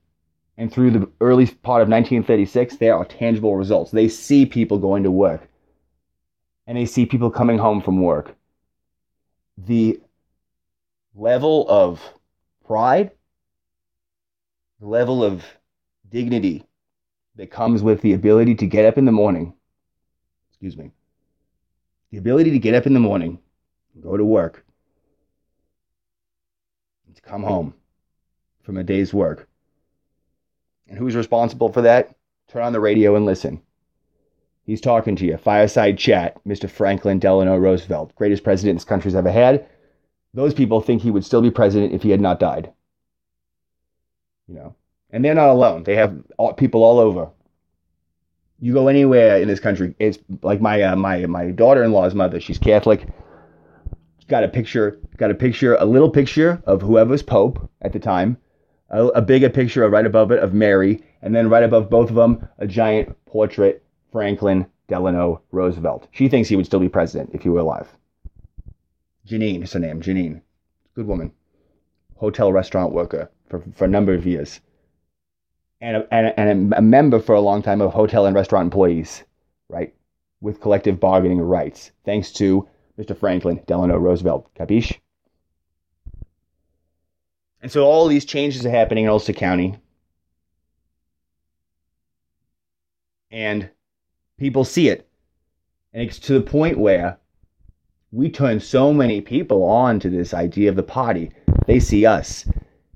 and 0.56 0.72
through 0.72 0.92
the 0.92 1.10
early 1.20 1.46
part 1.46 1.82
of 1.82 1.88
1936, 1.88 2.76
there 2.76 2.96
are 2.96 3.04
tangible 3.04 3.54
results. 3.54 3.90
They 3.90 4.08
see 4.08 4.46
people 4.46 4.78
going 4.78 5.02
to 5.02 5.10
work. 5.10 5.46
And 6.66 6.78
they 6.78 6.86
see 6.86 7.04
people 7.04 7.30
coming 7.30 7.58
home 7.58 7.82
from 7.82 8.00
work. 8.00 8.34
The 9.58 10.00
level 11.14 11.68
of 11.68 12.00
pride, 12.66 13.10
the 14.80 14.86
level 14.86 15.22
of 15.22 15.44
dignity 16.08 16.64
that 17.36 17.50
comes 17.50 17.82
with 17.82 18.00
the 18.00 18.14
ability 18.14 18.54
to 18.54 18.66
get 18.66 18.86
up 18.86 18.96
in 18.96 19.04
the 19.04 19.12
morning, 19.12 19.52
excuse 20.48 20.78
me, 20.78 20.92
the 22.10 22.16
ability 22.16 22.52
to 22.52 22.58
get 22.58 22.74
up 22.74 22.86
in 22.86 22.94
the 22.94 23.00
morning, 23.00 23.38
go 24.00 24.16
to 24.16 24.24
work, 24.24 24.64
to 27.14 27.20
come 27.20 27.42
home 27.42 27.74
from 28.64 28.76
a 28.76 28.82
day's 28.82 29.14
work. 29.14 29.48
And 30.88 30.98
who's 30.98 31.14
responsible 31.14 31.72
for 31.72 31.82
that? 31.82 32.14
Turn 32.48 32.62
on 32.62 32.72
the 32.72 32.80
radio 32.80 33.14
and 33.16 33.24
listen. 33.24 33.62
He's 34.64 34.80
talking 34.80 35.16
to 35.16 35.26
you. 35.26 35.36
Fireside 35.36 35.98
chat, 35.98 36.42
Mr. 36.46 36.68
Franklin 36.68 37.18
Delano 37.18 37.56
Roosevelt, 37.56 38.14
greatest 38.16 38.42
president 38.42 38.78
this 38.78 38.84
country's 38.84 39.14
ever 39.14 39.30
had. 39.30 39.66
Those 40.32 40.54
people 40.54 40.80
think 40.80 41.02
he 41.02 41.10
would 41.10 41.24
still 41.24 41.42
be 41.42 41.50
president 41.50 41.92
if 41.92 42.02
he 42.02 42.10
had 42.10 42.20
not 42.20 42.40
died. 42.40 42.72
You 44.48 44.54
know, 44.54 44.74
and 45.10 45.24
they're 45.24 45.34
not 45.34 45.50
alone. 45.50 45.84
They 45.84 45.96
have 45.96 46.22
people 46.56 46.82
all 46.82 46.98
over. 46.98 47.30
You 48.60 48.72
go 48.72 48.88
anywhere 48.88 49.38
in 49.38 49.48
this 49.48 49.60
country, 49.60 49.94
it's 49.98 50.18
like 50.42 50.60
my 50.60 50.80
uh, 50.82 50.96
my 50.96 51.26
my 51.26 51.50
daughter-in-law's 51.50 52.14
mother. 52.14 52.40
She's 52.40 52.58
Catholic. 52.58 53.06
Got 54.28 54.44
a 54.44 54.48
picture. 54.48 54.98
Got 55.18 55.30
a 55.30 55.34
picture. 55.34 55.76
A 55.76 55.84
little 55.84 56.10
picture 56.10 56.62
of 56.66 56.80
whoever's 56.80 57.22
pope 57.22 57.70
at 57.82 57.92
the 57.92 57.98
time. 57.98 58.38
A, 58.94 59.06
a 59.08 59.22
bigger 59.22 59.50
picture 59.50 59.88
right 59.88 60.06
above 60.06 60.30
it 60.30 60.38
of 60.38 60.54
Mary, 60.54 61.02
and 61.20 61.34
then 61.34 61.50
right 61.50 61.64
above 61.64 61.90
both 61.90 62.10
of 62.10 62.14
them, 62.14 62.48
a 62.58 62.66
giant 62.66 63.16
portrait 63.26 63.82
Franklin 64.12 64.66
Delano 64.86 65.42
Roosevelt. 65.50 66.06
She 66.12 66.28
thinks 66.28 66.48
he 66.48 66.54
would 66.54 66.66
still 66.66 66.78
be 66.78 66.88
president 66.88 67.30
if 67.34 67.42
he 67.42 67.48
were 67.48 67.58
alive. 67.58 67.88
Janine 69.26 69.64
is 69.64 69.72
her 69.72 69.80
name. 69.80 70.00
Janine. 70.00 70.42
Good 70.94 71.08
woman. 71.08 71.32
Hotel 72.14 72.52
restaurant 72.52 72.92
worker 72.92 73.28
for, 73.48 73.64
for 73.74 73.86
a 73.86 73.88
number 73.88 74.14
of 74.14 74.26
years. 74.26 74.60
And 75.80 75.96
a, 75.96 76.14
and, 76.14 76.26
a, 76.28 76.40
and 76.40 76.74
a 76.74 76.82
member 76.82 77.18
for 77.18 77.34
a 77.34 77.40
long 77.40 77.62
time 77.62 77.80
of 77.80 77.92
hotel 77.92 78.26
and 78.26 78.36
restaurant 78.36 78.66
employees, 78.66 79.24
right? 79.68 79.92
With 80.40 80.60
collective 80.60 81.00
bargaining 81.00 81.40
rights, 81.40 81.90
thanks 82.04 82.30
to 82.34 82.68
Mr. 82.96 83.18
Franklin 83.18 83.60
Delano 83.66 83.96
Roosevelt. 83.96 84.48
Capiche? 84.54 84.98
And 87.64 87.72
so 87.72 87.86
all 87.86 88.08
these 88.08 88.26
changes 88.26 88.66
are 88.66 88.70
happening 88.70 89.04
in 89.04 89.10
Ulster 89.10 89.32
County. 89.32 89.78
And 93.30 93.70
people 94.38 94.64
see 94.64 94.90
it. 94.90 95.08
And 95.94 96.02
it's 96.02 96.18
to 96.18 96.34
the 96.34 96.42
point 96.42 96.78
where 96.78 97.16
we 98.12 98.28
turn 98.28 98.60
so 98.60 98.92
many 98.92 99.22
people 99.22 99.64
on 99.64 99.98
to 100.00 100.10
this 100.10 100.34
idea 100.34 100.68
of 100.68 100.76
the 100.76 100.82
party. 100.82 101.30
They 101.66 101.80
see 101.80 102.04
us. 102.04 102.46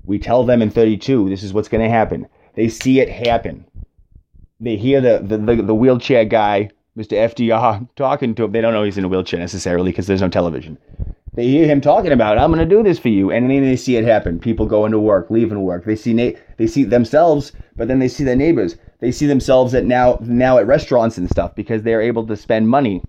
We 0.03 0.19
tell 0.19 0.43
them 0.43 0.61
in 0.61 0.69
32, 0.69 1.29
this 1.29 1.41
is 1.41 1.51
what's 1.51 1.67
going 1.67 1.83
to 1.83 1.89
happen. 1.89 2.27
They 2.53 2.67
see 2.67 2.99
it 2.99 3.09
happen. 3.09 3.65
They 4.59 4.77
hear 4.77 5.01
the, 5.01 5.17
the, 5.25 5.39
the, 5.39 5.63
the 5.63 5.73
wheelchair 5.73 6.25
guy, 6.25 6.69
Mr. 6.95 7.17
FDR, 7.17 7.89
talking 7.95 8.35
to 8.35 8.43
him. 8.43 8.51
They 8.51 8.61
don't 8.61 8.73
know 8.73 8.83
he's 8.83 8.99
in 8.99 9.05
a 9.05 9.09
wheelchair 9.09 9.39
necessarily 9.39 9.89
because 9.89 10.05
there's 10.05 10.21
no 10.21 10.29
television. 10.29 10.77
They 11.35 11.47
hear 11.47 11.67
him 11.67 11.81
talking 11.81 12.11
about, 12.11 12.37
I'm 12.37 12.51
going 12.51 12.67
to 12.67 12.75
do 12.75 12.83
this 12.83 12.99
for 12.99 13.09
you. 13.09 13.31
And 13.31 13.49
then 13.49 13.61
they 13.63 13.75
see 13.75 13.95
it 13.95 14.03
happen. 14.03 14.39
People 14.39 14.65
going 14.65 14.91
to 14.91 14.99
work, 14.99 15.29
leaving 15.29 15.61
work. 15.61 15.85
They 15.85 15.95
see, 15.95 16.13
na- 16.13 16.37
they 16.57 16.67
see 16.67 16.83
themselves, 16.83 17.51
but 17.77 17.87
then 17.87 17.99
they 17.99 18.07
see 18.07 18.23
their 18.23 18.35
neighbors 18.35 18.75
they 18.99 19.11
see 19.11 19.25
themselves 19.25 19.73
at 19.73 19.85
now 19.85 20.19
now 20.21 20.57
at 20.57 20.67
restaurants 20.67 21.17
and 21.17 21.29
stuff 21.29 21.55
because 21.55 21.83
they're 21.83 22.01
able 22.01 22.27
to 22.27 22.35
spend 22.35 22.69
money. 22.69 23.01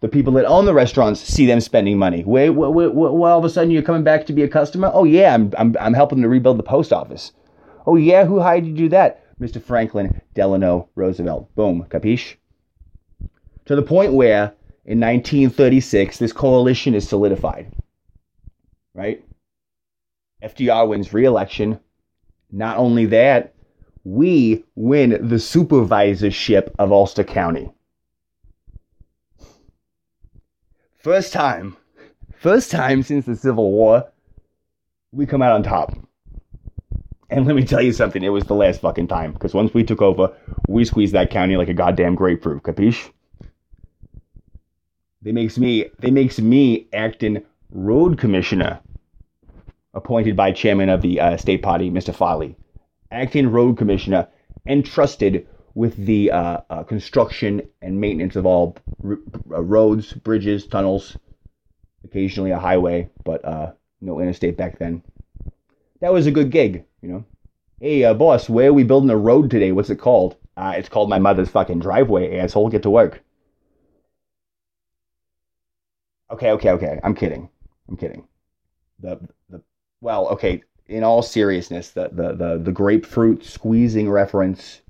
The 0.00 0.08
people 0.08 0.32
that 0.34 0.44
own 0.46 0.66
the 0.66 0.74
restaurants 0.74 1.20
see 1.20 1.46
them 1.46 1.60
spending 1.60 1.98
money. 1.98 2.22
Wait, 2.24 2.50
wait, 2.50 2.72
wait, 2.72 2.94
wait, 2.94 3.08
all 3.08 3.38
of 3.38 3.44
a 3.44 3.50
sudden 3.50 3.70
you're 3.70 3.82
coming 3.82 4.04
back 4.04 4.26
to 4.26 4.32
be 4.32 4.42
a 4.42 4.48
customer? 4.48 4.90
Oh 4.92 5.04
yeah, 5.04 5.34
I'm, 5.34 5.52
I'm, 5.56 5.76
I'm 5.80 5.94
helping 5.94 6.22
to 6.22 6.28
rebuild 6.28 6.58
the 6.58 6.62
post 6.62 6.92
office. 6.92 7.32
Oh 7.86 7.96
yeah, 7.96 8.24
who 8.24 8.40
hired 8.40 8.66
you 8.66 8.72
to 8.72 8.78
do 8.78 8.88
that? 8.90 9.22
Mr. 9.40 9.62
Franklin 9.62 10.20
Delano 10.34 10.88
Roosevelt. 10.94 11.54
Boom, 11.54 11.86
capiche? 11.90 12.36
To 13.66 13.76
the 13.76 13.82
point 13.82 14.12
where 14.12 14.54
in 14.86 15.00
1936 15.00 16.18
this 16.18 16.32
coalition 16.32 16.94
is 16.94 17.08
solidified. 17.08 17.72
Right? 18.94 19.22
FDR 20.42 20.88
wins 20.88 21.12
re-election. 21.12 21.80
Not 22.50 22.78
only 22.78 23.06
that, 23.06 23.54
we 24.04 24.64
win 24.76 25.10
the 25.10 25.36
supervisorship 25.36 26.72
of 26.78 26.92
Ulster 26.92 27.24
County. 27.24 27.68
First 30.98 31.32
time, 31.32 31.76
first 32.36 32.70
time 32.70 33.02
since 33.02 33.26
the 33.26 33.36
Civil 33.36 33.72
War, 33.72 34.04
we 35.12 35.26
come 35.26 35.42
out 35.42 35.52
on 35.52 35.62
top. 35.62 35.96
And 37.28 37.46
let 37.46 37.56
me 37.56 37.64
tell 37.64 37.82
you 37.82 37.92
something, 37.92 38.22
it 38.22 38.28
was 38.28 38.44
the 38.44 38.54
last 38.54 38.80
fucking 38.80 39.08
time. 39.08 39.32
Because 39.32 39.52
once 39.52 39.74
we 39.74 39.82
took 39.82 40.00
over, 40.00 40.32
we 40.68 40.84
squeezed 40.84 41.14
that 41.14 41.30
county 41.30 41.56
like 41.56 41.68
a 41.68 41.74
goddamn 41.74 42.14
grapefruit, 42.14 42.62
capiche? 42.62 43.10
They 45.26 45.32
makes 45.32 45.58
me 45.58 45.86
they 45.98 46.12
makes 46.12 46.38
me 46.38 46.86
acting 46.92 47.42
road 47.72 48.16
commissioner, 48.16 48.78
appointed 49.92 50.36
by 50.36 50.52
chairman 50.52 50.88
of 50.88 51.02
the 51.02 51.18
uh, 51.20 51.36
state 51.36 51.64
party, 51.64 51.90
Mr. 51.90 52.14
Farley 52.14 52.54
acting 53.10 53.48
road 53.50 53.76
commissioner 53.76 54.28
entrusted 54.68 55.48
with 55.74 55.96
the 55.96 56.30
uh, 56.30 56.60
uh, 56.70 56.84
construction 56.84 57.60
and 57.82 58.00
maintenance 58.00 58.36
of 58.36 58.46
all 58.46 58.76
r- 59.02 59.18
uh, 59.50 59.62
roads, 59.62 60.12
bridges, 60.12 60.64
tunnels, 60.64 61.16
occasionally 62.04 62.52
a 62.52 62.58
highway, 62.60 63.10
but 63.24 63.44
uh, 63.44 63.72
no 64.00 64.20
interstate 64.20 64.56
back 64.56 64.78
then. 64.78 65.02
That 66.02 66.12
was 66.12 66.28
a 66.28 66.30
good 66.30 66.52
gig, 66.52 66.84
you 67.02 67.08
know. 67.08 67.24
Hey, 67.80 68.04
uh, 68.04 68.14
boss, 68.14 68.48
where 68.48 68.68
are 68.68 68.72
we 68.72 68.84
building 68.84 69.10
a 69.10 69.16
road 69.16 69.50
today? 69.50 69.72
What's 69.72 69.90
it 69.90 69.96
called? 69.98 70.36
It's 70.56 70.88
called 70.88 71.10
my 71.10 71.18
mother's 71.18 71.48
fucking 71.48 71.80
driveway, 71.80 72.38
asshole. 72.38 72.68
Get 72.68 72.84
to 72.84 72.90
work. 72.90 73.24
Okay, 76.30 76.50
okay, 76.52 76.70
okay. 76.70 77.00
I'm 77.02 77.14
kidding. 77.14 77.48
I'm 77.88 77.96
kidding. 77.96 78.26
The 79.00 79.20
the 79.48 79.62
well, 80.00 80.28
okay 80.28 80.62
in 80.88 81.02
all 81.02 81.22
seriousness, 81.22 81.90
the 81.90 82.08
the 82.12 82.32
the, 82.34 82.58
the 82.58 82.72
grapefruit 82.72 83.44
squeezing 83.44 84.10
reference, 84.10 84.80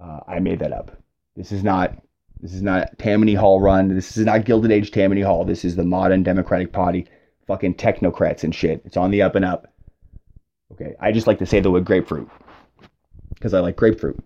uh, 0.00 0.20
I 0.26 0.38
made 0.38 0.58
that 0.60 0.72
up. 0.72 0.96
This 1.34 1.52
is 1.52 1.62
not 1.62 1.96
this 2.40 2.54
is 2.54 2.62
not 2.62 2.98
Tammany 2.98 3.34
Hall 3.34 3.60
run. 3.60 3.88
This 3.88 4.16
is 4.16 4.24
not 4.24 4.44
Gilded 4.44 4.70
Age 4.70 4.90
Tammany 4.90 5.22
Hall. 5.22 5.44
This 5.44 5.64
is 5.64 5.76
the 5.76 5.84
modern 5.84 6.22
Democratic 6.22 6.72
Party 6.72 7.06
fucking 7.46 7.74
technocrats 7.74 8.44
and 8.44 8.54
shit. 8.54 8.82
It's 8.84 8.96
on 8.96 9.10
the 9.10 9.22
up 9.22 9.34
and 9.36 9.44
up. 9.44 9.72
Okay, 10.72 10.94
I 11.00 11.12
just 11.12 11.26
like 11.26 11.38
to 11.38 11.46
say 11.46 11.60
the 11.60 11.70
word 11.70 11.84
grapefruit 11.84 12.28
because 13.34 13.54
I 13.54 13.60
like 13.60 13.76
grapefruit. 13.76 14.18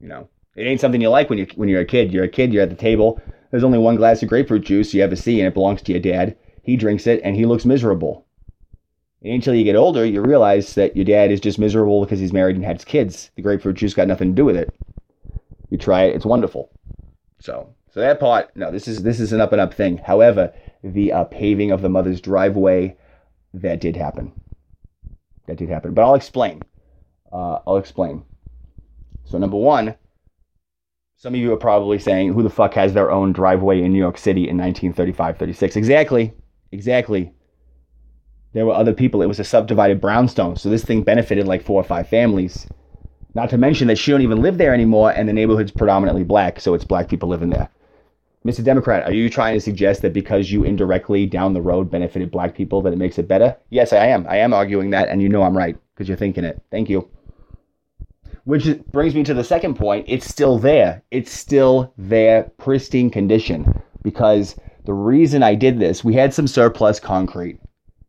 You 0.00 0.08
know, 0.08 0.28
it 0.56 0.64
ain't 0.64 0.80
something 0.80 1.00
you 1.00 1.08
like 1.08 1.30
when 1.30 1.38
you 1.38 1.46
when 1.54 1.68
you're 1.68 1.80
a 1.80 1.86
kid. 1.86 2.12
You're 2.12 2.24
a 2.24 2.28
kid. 2.28 2.52
You're 2.52 2.64
at 2.64 2.70
the 2.70 2.76
table. 2.76 3.20
There's 3.50 3.64
only 3.64 3.78
one 3.78 3.96
glass 3.96 4.22
of 4.22 4.28
grapefruit 4.28 4.64
juice. 4.64 4.92
You 4.94 5.02
ever 5.02 5.16
see, 5.16 5.40
and 5.40 5.46
it 5.46 5.54
belongs 5.54 5.82
to 5.82 5.92
your 5.92 6.00
dad. 6.00 6.36
He 6.62 6.76
drinks 6.76 7.06
it, 7.06 7.20
and 7.22 7.36
he 7.36 7.46
looks 7.46 7.64
miserable. 7.64 8.26
And 9.22 9.34
until 9.34 9.54
you 9.54 9.64
get 9.64 9.76
older, 9.76 10.04
you 10.04 10.20
realize 10.20 10.74
that 10.74 10.96
your 10.96 11.04
dad 11.04 11.30
is 11.30 11.40
just 11.40 11.58
miserable 11.58 12.04
because 12.04 12.20
he's 12.20 12.32
married 12.32 12.56
and 12.56 12.64
has 12.64 12.84
kids. 12.84 13.30
The 13.36 13.42
grapefruit 13.42 13.76
juice 13.76 13.94
got 13.94 14.08
nothing 14.08 14.30
to 14.30 14.34
do 14.34 14.44
with 14.44 14.56
it. 14.56 14.74
You 15.70 15.78
try 15.78 16.04
it; 16.04 16.14
it's 16.14 16.26
wonderful. 16.26 16.70
So, 17.40 17.74
so 17.90 18.00
that 18.00 18.20
part, 18.20 18.54
no, 18.56 18.70
this 18.70 18.88
is 18.88 19.02
this 19.02 19.20
is 19.20 19.32
an 19.32 19.40
up 19.40 19.52
and 19.52 19.60
up 19.60 19.74
thing. 19.74 19.98
However, 19.98 20.52
the 20.82 21.12
uh, 21.12 21.24
paving 21.24 21.70
of 21.70 21.82
the 21.82 21.88
mother's 21.88 22.20
driveway, 22.20 22.96
that 23.54 23.80
did 23.80 23.96
happen. 23.96 24.32
That 25.46 25.56
did 25.56 25.68
happen. 25.68 25.94
But 25.94 26.04
I'll 26.04 26.14
explain. 26.14 26.62
Uh, 27.32 27.60
I'll 27.66 27.76
explain. 27.76 28.24
So, 29.24 29.38
number 29.38 29.56
one, 29.56 29.94
some 31.16 31.34
of 31.34 31.40
you 31.40 31.52
are 31.52 31.56
probably 31.56 31.98
saying, 31.98 32.34
who 32.34 32.42
the 32.42 32.50
fuck 32.50 32.74
has 32.74 32.92
their 32.92 33.10
own 33.10 33.32
driveway 33.32 33.82
in 33.82 33.92
New 33.92 33.98
York 33.98 34.18
City 34.18 34.48
in 34.48 34.58
1935 34.58 35.38
36? 35.38 35.76
Exactly. 35.76 36.32
Exactly. 36.72 37.32
There 38.52 38.66
were 38.66 38.74
other 38.74 38.92
people. 38.92 39.22
It 39.22 39.26
was 39.26 39.40
a 39.40 39.44
subdivided 39.44 40.00
brownstone. 40.00 40.56
So, 40.56 40.68
this 40.68 40.84
thing 40.84 41.02
benefited 41.02 41.46
like 41.46 41.62
four 41.62 41.80
or 41.80 41.84
five 41.84 42.08
families. 42.08 42.66
Not 43.34 43.50
to 43.50 43.58
mention 43.58 43.88
that 43.88 43.98
she 43.98 44.10
don't 44.10 44.22
even 44.22 44.40
live 44.40 44.58
there 44.58 44.72
anymore, 44.72 45.10
and 45.10 45.28
the 45.28 45.32
neighborhood's 45.32 45.70
predominantly 45.70 46.24
black, 46.24 46.58
so 46.60 46.72
it's 46.72 46.84
black 46.84 47.08
people 47.08 47.28
living 47.28 47.50
there. 47.50 47.68
Mr. 48.46 48.64
Democrat, 48.64 49.04
are 49.04 49.12
you 49.12 49.28
trying 49.28 49.54
to 49.54 49.60
suggest 49.60 50.02
that 50.02 50.12
because 50.12 50.50
you 50.50 50.64
indirectly 50.64 51.26
down 51.26 51.52
the 51.52 51.60
road 51.60 51.90
benefited 51.90 52.30
black 52.30 52.54
people 52.54 52.80
that 52.82 52.92
it 52.92 52.98
makes 52.98 53.18
it 53.18 53.28
better? 53.28 53.56
Yes, 53.70 53.92
I 53.92 54.06
am. 54.06 54.26
I 54.28 54.36
am 54.36 54.54
arguing 54.54 54.90
that, 54.90 55.08
and 55.08 55.20
you 55.20 55.28
know 55.28 55.42
I'm 55.42 55.56
right 55.56 55.76
because 55.94 56.08
you're 56.08 56.16
thinking 56.16 56.44
it. 56.44 56.62
Thank 56.70 56.88
you. 56.88 57.10
Which 58.46 58.68
brings 58.92 59.16
me 59.16 59.24
to 59.24 59.34
the 59.34 59.42
second 59.42 59.74
point. 59.74 60.04
It's 60.06 60.24
still 60.24 60.56
there. 60.56 61.02
It's 61.10 61.32
still 61.32 61.92
there, 61.98 62.44
pristine 62.58 63.10
condition. 63.10 63.82
Because 64.04 64.54
the 64.84 64.94
reason 64.94 65.42
I 65.42 65.56
did 65.56 65.80
this, 65.80 66.04
we 66.04 66.14
had 66.14 66.32
some 66.32 66.46
surplus 66.46 67.00
concrete. 67.00 67.58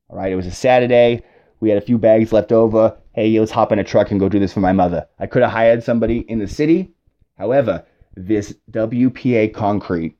All 0.09 0.17
right, 0.17 0.31
it 0.31 0.35
was 0.35 0.45
a 0.45 0.51
Saturday. 0.51 1.23
We 1.59 1.69
had 1.69 1.79
a 1.79 1.85
few 1.85 1.97
bags 1.97 2.31
left 2.31 2.51
over. 2.51 2.95
Hey, 3.13 3.39
let's 3.39 3.51
hop 3.51 3.71
in 3.71 3.79
a 3.79 3.83
truck 3.83 4.11
and 4.11 4.19
go 4.19 4.29
do 4.29 4.37
this 4.37 4.53
for 4.53 4.59
my 4.59 4.73
mother. 4.73 5.07
I 5.17 5.25
could 5.25 5.41
have 5.41 5.51
hired 5.51 5.83
somebody 5.83 6.19
in 6.19 6.37
the 6.37 6.47
city. 6.47 6.91
However, 7.39 7.83
this 8.15 8.53
WPA 8.71 9.55
concrete 9.55 10.17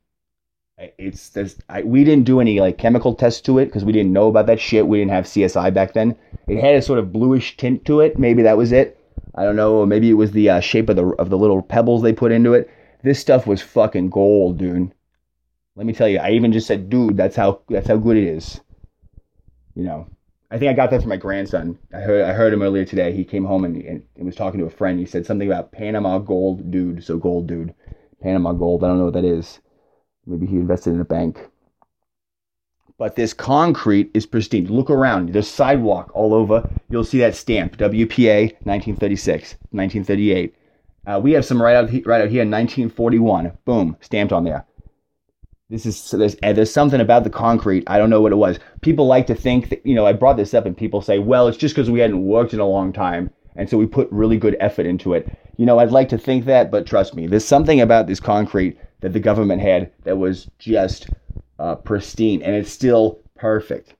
it's 0.96 1.30
this 1.30 1.58
I, 1.68 1.82
we 1.82 2.04
didn't 2.04 2.24
do 2.24 2.40
any 2.40 2.60
like 2.60 2.78
chemical 2.78 3.14
tests 3.14 3.40
to 3.42 3.58
it 3.58 3.66
because 3.66 3.84
we 3.84 3.92
didn't 3.92 4.12
know 4.12 4.28
about 4.28 4.46
that 4.46 4.60
shit 4.60 4.86
we 4.86 4.98
didn't 4.98 5.10
have 5.10 5.24
csi 5.24 5.74
back 5.74 5.92
then 5.92 6.16
it 6.46 6.60
had 6.60 6.76
a 6.76 6.82
sort 6.82 7.00
of 7.00 7.12
bluish 7.12 7.56
tint 7.56 7.84
to 7.86 8.00
it 8.00 8.18
maybe 8.18 8.42
that 8.42 8.56
was 8.56 8.70
it 8.70 8.97
i 9.34 9.44
don't 9.44 9.56
know 9.56 9.84
maybe 9.86 10.10
it 10.10 10.14
was 10.14 10.32
the 10.32 10.48
uh, 10.50 10.60
shape 10.60 10.88
of 10.88 10.96
the 10.96 11.06
of 11.18 11.30
the 11.30 11.38
little 11.38 11.62
pebbles 11.62 12.02
they 12.02 12.12
put 12.12 12.32
into 12.32 12.54
it. 12.54 12.70
This 13.02 13.20
stuff 13.20 13.46
was 13.46 13.62
fucking 13.62 14.10
gold 14.10 14.58
dude. 14.58 14.92
Let 15.76 15.86
me 15.86 15.92
tell 15.92 16.08
you 16.08 16.18
i 16.18 16.30
even 16.30 16.52
just 16.52 16.66
said 16.66 16.88
dude 16.88 17.16
that's 17.16 17.36
how 17.36 17.62
that's 17.68 17.88
how 17.88 17.96
good 17.96 18.16
it 18.16 18.24
is. 18.24 18.60
You 19.74 19.84
know 19.84 20.08
i 20.50 20.58
think 20.58 20.70
i 20.70 20.74
got 20.74 20.90
that 20.90 21.00
from 21.00 21.10
my 21.10 21.16
grandson. 21.16 21.78
I 21.94 21.98
heard 21.98 22.24
i 22.24 22.32
heard 22.32 22.52
him 22.52 22.62
earlier 22.62 22.84
today. 22.84 23.12
He 23.12 23.24
came 23.24 23.44
home 23.44 23.64
and, 23.64 23.76
and, 23.82 24.02
and 24.16 24.26
was 24.26 24.36
talking 24.36 24.60
to 24.60 24.66
a 24.66 24.70
friend. 24.70 24.98
He 24.98 25.06
said 25.06 25.26
something 25.26 25.48
about 25.48 25.72
panama 25.72 26.18
gold 26.18 26.70
dude. 26.70 27.04
So 27.04 27.16
gold 27.18 27.46
dude. 27.46 27.74
Panama 28.22 28.52
gold. 28.52 28.82
I 28.82 28.88
don't 28.88 28.98
know 28.98 29.04
what 29.04 29.14
that 29.14 29.24
is. 29.24 29.60
Maybe 30.26 30.46
he 30.46 30.56
invested 30.56 30.92
in 30.92 31.00
a 31.00 31.04
bank. 31.04 31.38
But 32.98 33.14
this 33.14 33.32
concrete 33.32 34.10
is 34.12 34.26
pristine. 34.26 34.66
Look 34.66 34.90
around. 34.90 35.32
There's 35.32 35.46
sidewalk 35.46 36.10
all 36.14 36.34
over. 36.34 36.68
You'll 36.90 37.04
see 37.04 37.18
that 37.18 37.36
stamp, 37.36 37.76
WPA 37.76 38.54
1936, 38.64 39.54
1938. 39.70 40.54
Uh, 41.06 41.20
we 41.22 41.30
have 41.32 41.44
some 41.44 41.62
right 41.62 41.76
out, 41.76 41.90
right 42.04 42.20
out 42.20 42.28
here 42.28 42.42
in 42.42 42.50
1941. 42.50 43.52
Boom, 43.64 43.96
stamped 44.00 44.32
on 44.32 44.42
there. 44.42 44.66
This 45.70 45.86
is 45.86 46.10
there's 46.10 46.34
there's 46.36 46.72
something 46.72 47.00
about 47.00 47.24
the 47.24 47.30
concrete. 47.30 47.84
I 47.86 47.98
don't 47.98 48.10
know 48.10 48.20
what 48.20 48.32
it 48.32 48.36
was. 48.36 48.58
People 48.80 49.06
like 49.06 49.26
to 49.28 49.34
think 49.34 49.68
that 49.68 49.84
you 49.86 49.94
know 49.94 50.06
I 50.06 50.12
brought 50.12 50.36
this 50.36 50.54
up 50.54 50.66
and 50.66 50.76
people 50.76 51.00
say, 51.00 51.18
well, 51.18 51.46
it's 51.46 51.58
just 51.58 51.74
because 51.74 51.90
we 51.90 52.00
hadn't 52.00 52.24
worked 52.24 52.52
in 52.52 52.58
a 52.58 52.66
long 52.66 52.92
time, 52.92 53.30
and 53.54 53.68
so 53.68 53.76
we 53.76 53.86
put 53.86 54.10
really 54.10 54.38
good 54.38 54.56
effort 54.60 54.86
into 54.86 55.12
it. 55.12 55.28
You 55.56 55.66
know, 55.66 55.78
I'd 55.78 55.92
like 55.92 56.08
to 56.08 56.18
think 56.18 56.46
that, 56.46 56.70
but 56.70 56.86
trust 56.86 57.14
me, 57.14 57.26
there's 57.26 57.44
something 57.44 57.80
about 57.80 58.06
this 58.06 58.18
concrete 58.18 58.78
that 59.00 59.12
the 59.12 59.20
government 59.20 59.60
had 59.60 59.92
that 60.04 60.16
was 60.16 60.50
just 60.58 61.08
uh, 61.58 61.74
pristine, 61.76 62.42
and 62.42 62.54
it's 62.54 62.70
still 62.70 63.18
perfect. 63.36 63.94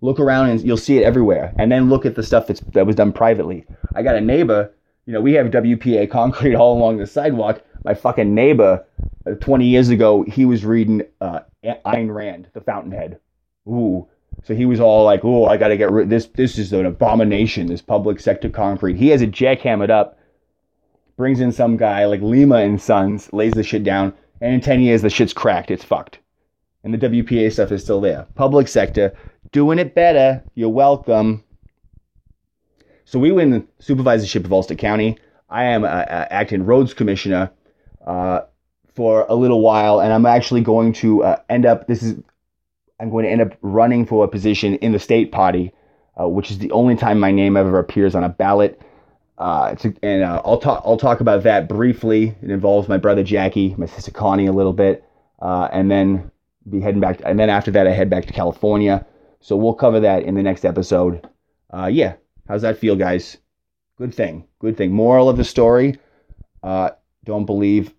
Look 0.00 0.20
around 0.20 0.50
and 0.50 0.62
you'll 0.62 0.76
see 0.76 0.98
it 0.98 1.04
everywhere. 1.04 1.52
And 1.58 1.72
then 1.72 1.88
look 1.88 2.06
at 2.06 2.14
the 2.14 2.22
stuff 2.22 2.46
that's 2.46 2.60
that 2.72 2.86
was 2.86 2.96
done 2.96 3.12
privately. 3.12 3.64
I 3.94 4.02
got 4.02 4.16
a 4.16 4.20
neighbor. 4.20 4.72
You 5.06 5.14
know, 5.14 5.20
we 5.20 5.32
have 5.32 5.46
WPA 5.46 6.10
concrete 6.10 6.54
all 6.54 6.76
along 6.76 6.98
the 6.98 7.06
sidewalk. 7.06 7.62
My 7.84 7.94
fucking 7.94 8.34
neighbor, 8.34 8.84
uh, 9.26 9.34
20 9.36 9.66
years 9.66 9.88
ago, 9.88 10.24
he 10.24 10.44
was 10.44 10.64
reading 10.64 11.02
uh, 11.20 11.40
Ayn 11.64 12.14
Rand, 12.14 12.48
The 12.52 12.60
Fountainhead. 12.60 13.18
Ooh, 13.66 14.06
so 14.44 14.54
he 14.54 14.66
was 14.66 14.80
all 14.80 15.04
like, 15.04 15.24
"Oh, 15.24 15.46
I 15.46 15.56
got 15.56 15.68
to 15.68 15.76
get 15.76 15.90
rid. 15.90 16.10
This 16.10 16.26
this 16.26 16.58
is 16.58 16.72
an 16.72 16.86
abomination. 16.86 17.66
This 17.66 17.82
public 17.82 18.20
sector 18.20 18.48
concrete." 18.48 18.96
He 18.96 19.08
has 19.08 19.22
it 19.22 19.32
jackhammered 19.32 19.90
up, 19.90 20.18
brings 21.16 21.40
in 21.40 21.52
some 21.52 21.76
guy 21.76 22.06
like 22.06 22.22
Lima 22.22 22.56
and 22.56 22.80
Sons, 22.80 23.32
lays 23.32 23.52
the 23.52 23.62
shit 23.62 23.84
down, 23.84 24.14
and 24.40 24.54
in 24.54 24.60
10 24.60 24.80
years, 24.80 25.02
the 25.02 25.10
shit's 25.10 25.32
cracked. 25.32 25.70
It's 25.70 25.84
fucked. 25.84 26.18
And 26.88 26.98
the 26.98 27.06
WPA 27.06 27.52
stuff 27.52 27.70
is 27.70 27.82
still 27.82 28.00
there. 28.00 28.26
Public 28.34 28.66
sector, 28.66 29.12
doing 29.52 29.78
it 29.78 29.94
better. 29.94 30.42
You're 30.54 30.70
welcome. 30.70 31.44
So 33.04 33.18
we 33.18 33.30
win 33.30 33.50
the 33.50 33.66
supervisorship 33.78 34.46
of 34.46 34.52
Ulster 34.54 34.74
County. 34.74 35.18
I 35.50 35.64
am 35.64 35.84
uh, 35.84 35.88
acting 35.88 36.64
roads 36.64 36.94
commissioner 36.94 37.50
uh, 38.06 38.40
for 38.94 39.26
a 39.28 39.34
little 39.34 39.60
while, 39.60 40.00
and 40.00 40.14
I'm 40.14 40.24
actually 40.24 40.62
going 40.62 40.94
to 40.94 41.24
uh, 41.24 41.36
end 41.50 41.66
up. 41.66 41.88
This 41.88 42.02
is 42.02 42.22
I'm 42.98 43.10
going 43.10 43.26
to 43.26 43.30
end 43.30 43.42
up 43.42 43.58
running 43.60 44.06
for 44.06 44.24
a 44.24 44.28
position 44.28 44.76
in 44.76 44.92
the 44.92 44.98
state 44.98 45.30
party, 45.30 45.74
uh, 46.18 46.26
which 46.26 46.50
is 46.50 46.58
the 46.58 46.70
only 46.70 46.96
time 46.96 47.20
my 47.20 47.32
name 47.32 47.58
ever 47.58 47.78
appears 47.78 48.14
on 48.14 48.24
a 48.24 48.30
ballot. 48.30 48.80
Uh, 49.36 49.76
and 50.02 50.22
uh, 50.22 50.40
I'll 50.42 50.58
talk. 50.58 50.82
I'll 50.86 50.96
talk 50.96 51.20
about 51.20 51.42
that 51.42 51.68
briefly. 51.68 52.34
It 52.42 52.50
involves 52.50 52.88
my 52.88 52.96
brother 52.96 53.22
Jackie, 53.22 53.74
my 53.76 53.84
sister 53.84 54.10
Connie 54.10 54.46
a 54.46 54.52
little 54.52 54.72
bit, 54.72 55.04
uh, 55.42 55.68
and 55.70 55.90
then 55.90 56.30
be 56.70 56.80
heading 56.80 57.00
back. 57.00 57.20
And 57.24 57.38
then 57.38 57.50
after 57.50 57.70
that, 57.72 57.86
I 57.86 57.92
head 57.92 58.10
back 58.10 58.26
to 58.26 58.32
California. 58.32 59.06
So 59.40 59.56
we'll 59.56 59.74
cover 59.74 60.00
that 60.00 60.22
in 60.22 60.34
the 60.34 60.42
next 60.42 60.64
episode. 60.64 61.26
Uh, 61.72 61.86
yeah, 61.86 62.14
how's 62.48 62.62
that 62.62 62.78
feel, 62.78 62.96
guys? 62.96 63.38
Good 63.96 64.14
thing. 64.14 64.46
Good 64.58 64.76
thing. 64.76 64.92
Moral 64.92 65.28
of 65.28 65.36
the 65.36 65.44
story: 65.44 65.98
uh, 66.62 66.90
Don't 67.24 67.46
believe 67.46 67.94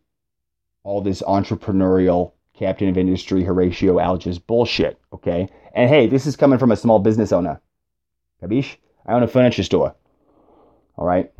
all 0.83 1.01
this 1.01 1.21
entrepreneurial 1.21 2.33
captain 2.59 2.89
of 2.89 2.97
industry 2.97 3.43
Horatio 3.43 3.99
Alger's 3.99 4.39
bullshit. 4.39 4.99
Okay. 5.13 5.47
And 5.73 5.89
hey, 5.89 6.07
this 6.07 6.25
is 6.25 6.35
coming 6.35 6.59
from 6.59 6.71
a 6.71 6.77
small 6.77 6.99
business 6.99 7.31
owner. 7.31 7.61
Kabish? 8.41 8.75
I 9.05 9.13
own 9.13 9.23
a 9.23 9.27
furniture 9.27 9.63
store. 9.63 9.95
All 10.97 11.05
right. 11.05 11.31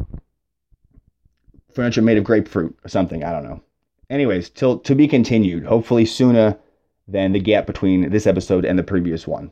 Furniture 1.74 2.02
made 2.02 2.18
of 2.18 2.24
grapefruit 2.24 2.78
or 2.84 2.90
something. 2.90 3.24
I 3.24 3.32
don't 3.32 3.44
know. 3.44 3.62
Anyways, 4.10 4.50
till 4.50 4.80
to 4.80 4.96
be 4.96 5.08
continued. 5.08 5.66
Hopefully 5.66 6.06
sooner 6.06 6.58
than 7.12 7.32
the 7.32 7.40
gap 7.40 7.66
between 7.68 8.10
this 8.10 8.28
episode 8.28 8.66
and 8.66 8.78
the 8.78 8.84
previous 8.84 9.28
one. 9.28 9.52